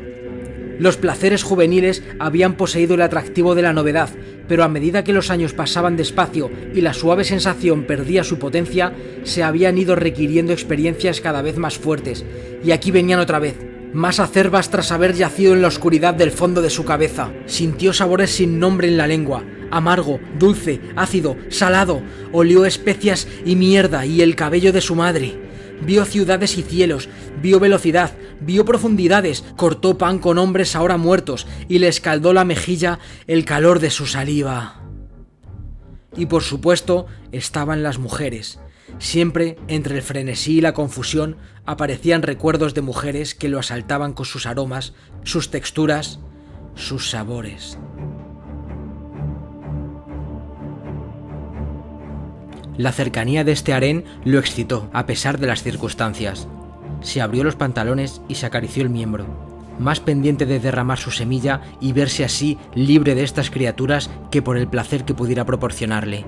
Los 0.79 0.97
placeres 0.97 1.43
juveniles 1.43 2.05
habían 2.21 2.55
poseído 2.55 2.95
el 2.95 3.03
atractivo 3.03 3.55
de 3.55 3.63
la 3.63 3.73
novedad, 3.73 4.11
pero 4.49 4.65
a 4.65 4.69
medida 4.69 5.05
que 5.05 5.13
los 5.13 5.31
años 5.31 5.53
pasaban 5.53 5.97
despacio 5.97 6.51
y 6.75 6.81
la 6.81 6.95
suave 6.95 7.25
sensación 7.25 7.85
perdía 7.85 8.25
su 8.25 8.39
potencia, 8.39 8.93
se 9.23 9.43
habían 9.43 9.79
ido 9.79 9.95
requiriendo 9.95 10.53
experiencias 10.53 11.21
cada 11.21 11.43
vez 11.43 11.59
más 11.59 11.79
fuertes, 11.79 12.25
y 12.65 12.73
aquí 12.73 12.91
venían 12.91 13.21
otra 13.21 13.39
vez, 13.39 13.57
más 13.93 14.21
acerbas 14.21 14.71
tras 14.71 14.93
haber 14.93 15.15
yacido 15.15 15.53
en 15.53 15.63
la 15.63 15.69
oscuridad 15.69 16.15
del 16.15 16.31
fondo 16.31 16.63
de 16.63 16.71
su 16.71 16.85
cabeza. 16.85 17.31
Sintió 17.47 17.93
sabores 17.93 18.31
sin 18.31 18.59
nombre 18.59 18.89
en 18.89 18.97
la 18.97 19.07
lengua, 19.07 19.45
amargo, 19.71 20.21
dulce, 20.39 20.81
ácido, 20.97 21.37
salado, 21.49 22.03
olió 22.33 22.65
especias 22.65 23.29
y 23.45 23.57
mierda 23.57 24.07
y 24.07 24.23
el 24.23 24.35
cabello 24.35 24.73
de 24.73 24.81
su 24.81 24.95
madre. 24.95 25.48
Vio 25.83 26.05
ciudades 26.05 26.59
y 26.59 26.63
cielos, 26.63 27.09
vio 27.41 27.61
velocidad, 27.61 28.13
vio 28.41 28.65
profundidades, 28.65 29.45
cortó 29.57 29.97
pan 29.97 30.19
con 30.19 30.39
hombres 30.39 30.75
ahora 30.75 30.97
muertos 30.97 31.47
y 31.69 31.79
le 31.79 31.89
escaldó 31.89 32.33
la 32.33 32.45
mejilla 32.45 32.99
el 33.27 33.45
calor 33.45 33.81
de 33.81 33.91
su 33.91 34.07
saliva. 34.07 34.83
Y 36.17 36.27
por 36.27 36.43
supuesto 36.43 37.07
estaban 37.33 37.83
las 37.83 37.99
mujeres. 37.99 38.59
Siempre, 38.99 39.57
entre 39.69 39.97
el 39.97 40.03
frenesí 40.03 40.59
y 40.59 40.61
la 40.61 40.75
confusión, 40.75 41.37
aparecían 41.67 42.23
recuerdos 42.23 42.75
de 42.75 42.81
mujeres 42.81 43.35
que 43.35 43.49
lo 43.49 43.59
asaltaban 43.59 44.15
con 44.15 44.27
sus 44.27 44.47
aromas, 44.47 44.95
sus 45.23 45.51
texturas, 45.51 46.19
sus 46.75 47.11
sabores. 47.11 47.79
La 52.79 52.93
cercanía 52.93 53.43
de 53.43 53.51
este 53.51 53.75
harén 53.75 54.05
lo 54.25 54.39
excitó, 54.39 54.89
a 54.93 55.05
pesar 55.05 55.41
de 55.41 55.49
las 55.49 55.65
circunstancias. 55.65 56.47
Se 57.01 57.21
abrió 57.21 57.43
los 57.43 57.57
pantalones 57.57 58.23
y 58.29 58.37
se 58.37 58.47
acarició 58.47 58.85
el 58.85 58.89
miembro, 58.89 59.27
más 59.81 59.99
pendiente 59.99 60.47
de 60.47 60.61
derramar 60.61 60.99
su 60.99 61.11
semilla 61.11 61.61
y 61.81 61.93
verse 61.93 62.25
así 62.25 62.57
libre 62.77 63.17
de 63.17 63.25
estas 63.25 63.51
criaturas 63.51 64.11
que 64.31 64.43
por 64.43 64.57
el 64.57 64.69
placer 64.69 65.05
que 65.05 65.13
pudiera 65.13 65.45
proporcionarle. 65.45 66.25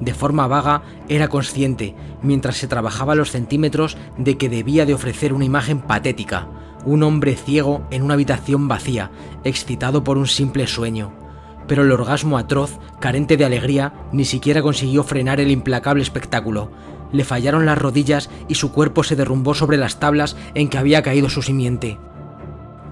De 0.00 0.14
forma 0.14 0.46
vaga, 0.46 0.82
era 1.10 1.28
consciente, 1.28 1.94
mientras 2.22 2.56
se 2.56 2.68
trabajaba 2.68 3.14
los 3.14 3.30
centímetros, 3.30 3.98
de 4.16 4.38
que 4.38 4.48
debía 4.48 4.86
de 4.86 4.94
ofrecer 4.94 5.34
una 5.34 5.44
imagen 5.44 5.82
patética, 5.82 6.48
un 6.86 7.02
hombre 7.02 7.36
ciego 7.36 7.86
en 7.90 8.02
una 8.02 8.14
habitación 8.14 8.66
vacía, 8.66 9.10
excitado 9.44 10.02
por 10.02 10.16
un 10.16 10.26
simple 10.26 10.66
sueño 10.66 11.21
pero 11.66 11.82
el 11.82 11.92
orgasmo 11.92 12.38
atroz, 12.38 12.78
carente 13.00 13.36
de 13.36 13.44
alegría, 13.44 13.92
ni 14.12 14.24
siquiera 14.24 14.62
consiguió 14.62 15.04
frenar 15.04 15.40
el 15.40 15.50
implacable 15.50 16.02
espectáculo. 16.02 16.70
Le 17.12 17.24
fallaron 17.24 17.66
las 17.66 17.78
rodillas 17.78 18.30
y 18.48 18.54
su 18.54 18.72
cuerpo 18.72 19.04
se 19.04 19.16
derrumbó 19.16 19.54
sobre 19.54 19.76
las 19.76 19.98
tablas 19.98 20.36
en 20.54 20.68
que 20.68 20.78
había 20.78 21.02
caído 21.02 21.28
su 21.28 21.42
simiente. 21.42 21.98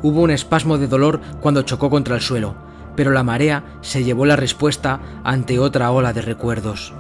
Hubo 0.03 0.23
un 0.23 0.31
espasmo 0.31 0.79
de 0.79 0.89
dolor 0.89 1.21
cuando 1.41 1.63
chocó 1.63 1.91
contra 1.91 2.15
el 2.15 2.23
suelo, 2.23 2.55
pero 2.97 3.11
la 3.11 3.23
marea 3.23 3.65
se 3.81 4.05
llevó 4.05 4.27
la 4.27 4.37
respuesta 4.37 5.01
ante 5.25 5.59
otra 5.59 5.91
ola 5.91 6.13
de 6.13 6.23
recuerdos. 6.23 6.93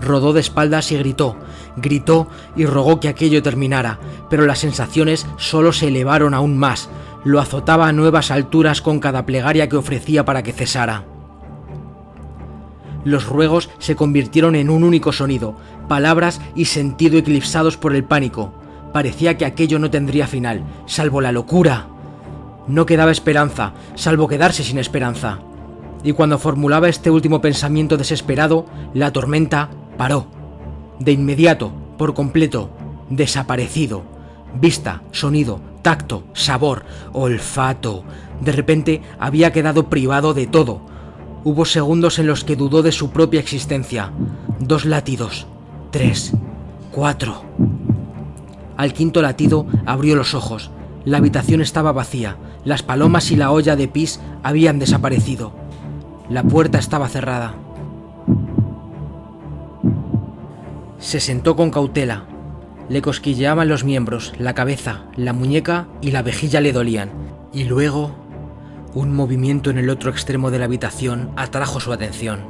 Rodó 0.00 0.32
de 0.32 0.40
espaldas 0.40 0.92
y 0.92 0.98
gritó, 0.98 1.36
gritó 1.76 2.28
y 2.56 2.66
rogó 2.66 3.00
que 3.00 3.08
aquello 3.08 3.42
terminara, 3.42 3.98
pero 4.28 4.44
las 4.44 4.58
sensaciones 4.58 5.26
solo 5.38 5.72
se 5.72 5.88
elevaron 5.88 6.34
aún 6.34 6.58
más, 6.58 6.90
lo 7.24 7.40
azotaba 7.40 7.88
a 7.88 7.92
nuevas 7.92 8.30
alturas 8.30 8.80
con 8.82 9.00
cada 9.00 9.26
plegaria 9.26 9.68
que 9.68 9.76
ofrecía 9.76 10.24
para 10.24 10.42
que 10.42 10.52
cesara. 10.52 11.04
Los 13.04 13.26
ruegos 13.26 13.70
se 13.78 13.96
convirtieron 13.96 14.54
en 14.54 14.70
un 14.70 14.84
único 14.84 15.12
sonido, 15.12 15.56
palabras 15.88 16.40
y 16.54 16.66
sentido 16.66 17.18
eclipsados 17.18 17.76
por 17.76 17.94
el 17.94 18.04
pánico. 18.04 18.54
Parecía 18.92 19.36
que 19.36 19.44
aquello 19.44 19.78
no 19.78 19.90
tendría 19.90 20.26
final, 20.26 20.62
salvo 20.86 21.20
la 21.20 21.32
locura. 21.32 21.88
No 22.66 22.86
quedaba 22.86 23.10
esperanza, 23.10 23.74
salvo 23.94 24.28
quedarse 24.28 24.62
sin 24.62 24.78
esperanza. 24.78 25.40
Y 26.02 26.12
cuando 26.12 26.38
formulaba 26.38 26.88
este 26.88 27.10
último 27.10 27.40
pensamiento 27.40 27.96
desesperado, 27.96 28.66
la 28.94 29.12
tormenta 29.12 29.70
paró. 29.98 30.26
De 30.98 31.12
inmediato, 31.12 31.72
por 31.98 32.14
completo, 32.14 32.70
desaparecido. 33.10 34.13
Vista, 34.60 35.02
sonido, 35.10 35.60
tacto, 35.82 36.24
sabor, 36.32 36.84
olfato. 37.12 38.04
De 38.40 38.52
repente 38.52 39.02
había 39.18 39.52
quedado 39.52 39.88
privado 39.88 40.34
de 40.34 40.46
todo. 40.46 40.80
Hubo 41.44 41.64
segundos 41.64 42.18
en 42.18 42.26
los 42.26 42.44
que 42.44 42.56
dudó 42.56 42.82
de 42.82 42.92
su 42.92 43.10
propia 43.10 43.40
existencia. 43.40 44.12
Dos 44.60 44.84
latidos. 44.84 45.46
Tres. 45.90 46.32
Cuatro. 46.90 47.42
Al 48.76 48.92
quinto 48.92 49.22
latido 49.22 49.66
abrió 49.86 50.16
los 50.16 50.34
ojos. 50.34 50.70
La 51.04 51.18
habitación 51.18 51.60
estaba 51.60 51.92
vacía. 51.92 52.38
Las 52.64 52.82
palomas 52.82 53.30
y 53.30 53.36
la 53.36 53.50
olla 53.50 53.76
de 53.76 53.88
pis 53.88 54.20
habían 54.42 54.78
desaparecido. 54.78 55.52
La 56.30 56.42
puerta 56.42 56.78
estaba 56.78 57.08
cerrada. 57.08 57.54
Se 60.98 61.20
sentó 61.20 61.54
con 61.56 61.70
cautela. 61.70 62.24
Le 62.88 63.00
cosquilleaban 63.00 63.68
los 63.68 63.84
miembros, 63.84 64.32
la 64.38 64.54
cabeza, 64.54 65.04
la 65.16 65.32
muñeca 65.32 65.88
y 66.02 66.10
la 66.10 66.22
vejilla 66.22 66.60
le 66.60 66.72
dolían. 66.72 67.10
Y 67.52 67.64
luego, 67.64 68.14
un 68.94 69.14
movimiento 69.14 69.70
en 69.70 69.78
el 69.78 69.88
otro 69.90 70.10
extremo 70.10 70.50
de 70.50 70.58
la 70.58 70.66
habitación 70.66 71.32
atrajo 71.36 71.80
su 71.80 71.92
atención. 71.92 72.40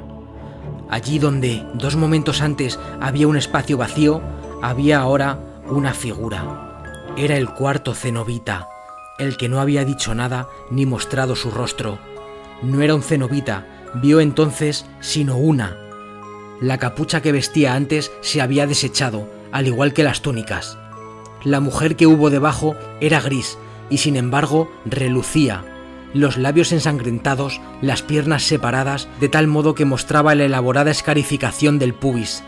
Allí 0.91 1.19
donde, 1.19 1.65
dos 1.75 1.97
momentos 1.97 2.43
antes, 2.43 2.79
había 3.01 3.29
un 3.29 3.37
espacio 3.37 3.77
vacío, 3.77 4.23
había 4.61 4.99
ahora 5.01 5.39
una 5.69 5.95
figura. 5.95 6.83
Era 7.17 7.37
el 7.37 7.49
cuarto 7.51 7.95
cenobita, 7.95 8.69
el 9.19 9.37
que 9.37 9.49
no 9.49 9.61
había 9.61 9.85
dicho 9.85 10.15
nada 10.15 10.49
ni 10.71 10.85
mostrado 10.85 11.37
su 11.37 11.51
rostro. 11.51 11.99
No 12.63 12.83
era 12.83 12.95
un 12.95 13.03
cenobita, 13.03 13.67
vio 13.95 14.21
entonces 14.21 14.85
sino 15.01 15.37
una. 15.37 15.77
La 16.61 16.79
capucha 16.79 17.23
que 17.23 17.33
vestía 17.33 17.75
antes 17.75 18.13
se 18.21 18.41
había 18.43 18.67
desechado, 18.67 19.29
al 19.55 19.69
igual 19.69 19.93
que 19.93 20.03
las 20.03 20.21
túnicas. 20.21 20.77
La 21.45 21.61
mujer 21.61 21.95
que 21.95 22.09
hubo 22.09 22.29
debajo 22.29 22.75
era 23.01 23.21
gris 23.21 23.57
y 23.89 23.99
sin 23.99 24.17
embargo 24.17 24.69
relucía, 24.85 25.65
los 26.13 26.37
labios 26.37 26.73
ensangrentados, 26.73 27.61
las 27.81 28.03
piernas 28.03 28.43
separadas, 28.43 29.09
de 29.21 29.29
tal 29.29 29.47
modo 29.47 29.77
que 29.77 29.85
mostraba 29.85 30.35
la 30.35 30.45
elaborada 30.45 30.91
escarificación 30.91 31.79
del 31.79 31.95
pubis. 31.95 32.43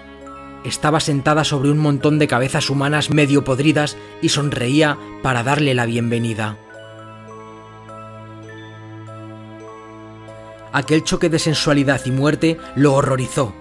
Estaba 0.64 0.98
sentada 0.98 1.44
sobre 1.44 1.70
un 1.70 1.78
montón 1.78 2.18
de 2.18 2.26
cabezas 2.26 2.70
humanas 2.70 3.10
medio 3.10 3.44
podridas 3.44 3.96
y 4.20 4.30
sonreía 4.30 4.98
para 5.22 5.44
darle 5.44 5.74
la 5.74 5.86
bienvenida. 5.86 6.58
Aquel 10.72 11.04
choque 11.04 11.28
de 11.28 11.38
sensualidad 11.38 12.00
y 12.04 12.10
muerte 12.10 12.58
lo 12.74 12.94
horrorizó. 12.94 13.54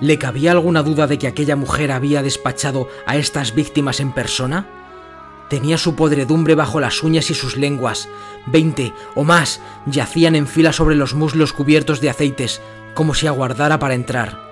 ¿Le 0.00 0.18
cabía 0.18 0.52
alguna 0.52 0.82
duda 0.82 1.06
de 1.06 1.18
que 1.18 1.26
aquella 1.26 1.56
mujer 1.56 1.90
había 1.90 2.22
despachado 2.22 2.88
a 3.06 3.16
estas 3.16 3.54
víctimas 3.54 4.00
en 4.00 4.12
persona? 4.12 4.66
Tenía 5.48 5.78
su 5.78 5.94
podredumbre 5.94 6.54
bajo 6.54 6.80
las 6.80 7.02
uñas 7.02 7.30
y 7.30 7.34
sus 7.34 7.56
lenguas. 7.56 8.08
Veinte 8.46 8.92
o 9.14 9.24
más 9.24 9.60
yacían 9.86 10.34
en 10.34 10.46
fila 10.46 10.72
sobre 10.72 10.96
los 10.96 11.14
muslos 11.14 11.52
cubiertos 11.52 12.00
de 12.00 12.10
aceites, 12.10 12.60
como 12.94 13.14
si 13.14 13.26
aguardara 13.26 13.78
para 13.78 13.94
entrar. 13.94 14.44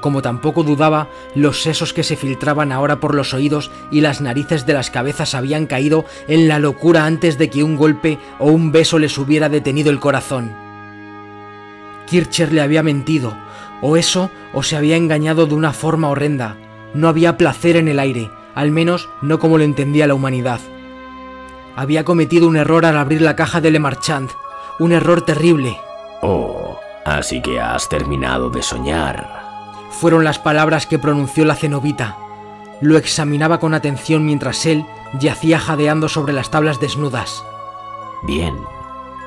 Como 0.00 0.22
tampoco 0.22 0.62
dudaba, 0.62 1.08
los 1.34 1.62
sesos 1.62 1.92
que 1.92 2.04
se 2.04 2.16
filtraban 2.16 2.70
ahora 2.70 3.00
por 3.00 3.14
los 3.14 3.34
oídos 3.34 3.72
y 3.90 4.02
las 4.02 4.20
narices 4.20 4.66
de 4.66 4.74
las 4.74 4.90
cabezas 4.90 5.34
habían 5.34 5.66
caído 5.66 6.04
en 6.28 6.46
la 6.46 6.60
locura 6.60 7.06
antes 7.06 7.38
de 7.38 7.50
que 7.50 7.64
un 7.64 7.76
golpe 7.76 8.18
o 8.38 8.52
un 8.52 8.70
beso 8.70 9.00
les 9.00 9.18
hubiera 9.18 9.48
detenido 9.48 9.90
el 9.90 9.98
corazón. 9.98 10.54
Kircher 12.06 12.52
le 12.52 12.60
había 12.60 12.84
mentido, 12.84 13.36
o 13.82 13.96
eso, 13.96 14.30
o 14.52 14.62
se 14.62 14.76
había 14.76 14.96
engañado 14.96 15.46
de 15.46 15.54
una 15.54 15.72
forma 15.72 16.08
horrenda. 16.08 16.56
No 16.94 17.08
había 17.08 17.36
placer 17.36 17.76
en 17.76 17.88
el 17.88 17.98
aire, 17.98 18.30
al 18.54 18.70
menos 18.70 19.08
no 19.22 19.38
como 19.38 19.58
lo 19.58 19.64
entendía 19.64 20.06
la 20.06 20.14
humanidad. 20.14 20.60
Había 21.76 22.04
cometido 22.04 22.48
un 22.48 22.56
error 22.56 22.86
al 22.86 22.96
abrir 22.96 23.20
la 23.20 23.36
caja 23.36 23.60
de 23.60 23.70
Le 23.70 23.78
Marchand, 23.78 24.30
un 24.78 24.92
error 24.92 25.22
terrible. 25.22 25.78
Oh, 26.22 26.78
así 27.04 27.42
que 27.42 27.60
has 27.60 27.88
terminado 27.88 28.48
de 28.48 28.62
soñar. 28.62 29.28
Fueron 29.90 30.24
las 30.24 30.38
palabras 30.38 30.86
que 30.86 30.98
pronunció 30.98 31.44
la 31.44 31.54
cenobita. 31.54 32.16
Lo 32.80 32.96
examinaba 32.98 33.58
con 33.60 33.74
atención 33.74 34.24
mientras 34.24 34.64
él 34.66 34.86
yacía 35.18 35.58
jadeando 35.58 36.08
sobre 36.08 36.32
las 36.32 36.50
tablas 36.50 36.80
desnudas. 36.80 37.44
Bien. 38.22 38.56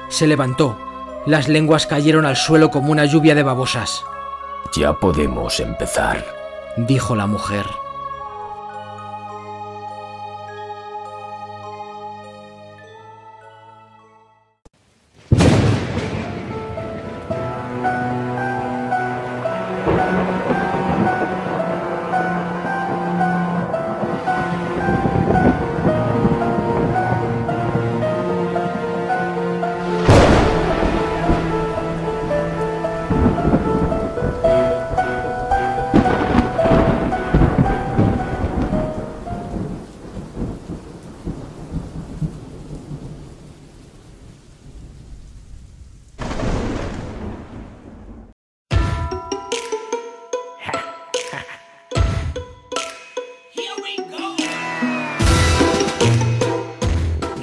Se 0.09 0.25
levantó, 0.25 0.77
las 1.25 1.47
lenguas 1.47 1.85
cayeron 1.85 2.25
al 2.25 2.35
suelo 2.35 2.71
como 2.71 2.91
una 2.91 3.05
lluvia 3.05 3.35
de 3.35 3.43
babosas. 3.43 4.03
Ya 4.73 4.93
podemos 4.93 5.59
empezar, 5.59 6.25
dijo 6.77 7.15
la 7.15 7.27
mujer. 7.27 7.65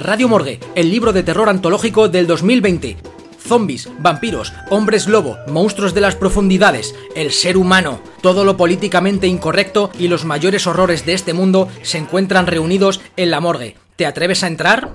Radio 0.07 0.29
Morgue, 0.29 0.61
el 0.75 0.89
libro 0.89 1.11
de 1.11 1.21
terror 1.21 1.49
antológico 1.49 2.07
del 2.07 2.27
2020. 2.27 2.95
Zombies, 3.45 3.89
vampiros, 3.99 4.53
hombres 4.69 5.05
lobo, 5.05 5.37
monstruos 5.47 5.93
de 5.93 5.99
las 5.99 6.15
profundidades, 6.15 6.95
el 7.13 7.33
ser 7.33 7.57
humano, 7.57 7.99
todo 8.21 8.45
lo 8.45 8.55
políticamente 8.55 9.27
incorrecto 9.27 9.91
y 9.99 10.07
los 10.07 10.23
mayores 10.23 10.65
horrores 10.65 11.05
de 11.05 11.11
este 11.11 11.33
mundo 11.33 11.67
se 11.81 11.97
encuentran 11.97 12.47
reunidos 12.47 13.01
en 13.17 13.31
la 13.31 13.41
morgue. 13.41 13.75
¿Te 13.97 14.05
atreves 14.05 14.45
a 14.45 14.47
entrar? 14.47 14.93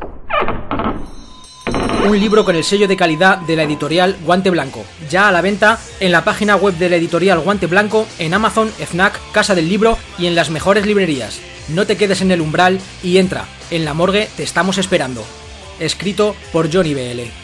Un 2.06 2.18
libro 2.18 2.46
con 2.46 2.56
el 2.56 2.64
sello 2.64 2.88
de 2.88 2.96
calidad 2.96 3.36
de 3.36 3.56
la 3.56 3.64
editorial 3.64 4.16
Guante 4.24 4.48
Blanco, 4.48 4.82
ya 5.10 5.28
a 5.28 5.32
la 5.32 5.42
venta 5.42 5.78
en 6.00 6.10
la 6.10 6.24
página 6.24 6.56
web 6.56 6.76
de 6.78 6.88
la 6.88 6.96
editorial 6.96 7.40
Guante 7.40 7.66
Blanco, 7.66 8.06
en 8.18 8.32
Amazon, 8.32 8.70
FNAC, 8.70 9.20
Casa 9.32 9.54
del 9.54 9.68
Libro 9.68 9.98
y 10.18 10.24
en 10.24 10.34
las 10.34 10.48
mejores 10.48 10.86
librerías. 10.86 11.51
No 11.68 11.86
te 11.86 11.96
quedes 11.96 12.20
en 12.20 12.30
el 12.30 12.40
umbral 12.40 12.80
y 13.02 13.18
entra. 13.18 13.46
En 13.70 13.84
la 13.84 13.94
morgue 13.94 14.28
te 14.36 14.42
estamos 14.42 14.78
esperando. 14.78 15.24
Escrito 15.78 16.36
por 16.52 16.72
Johnny 16.72 16.94
BL. 16.94 17.41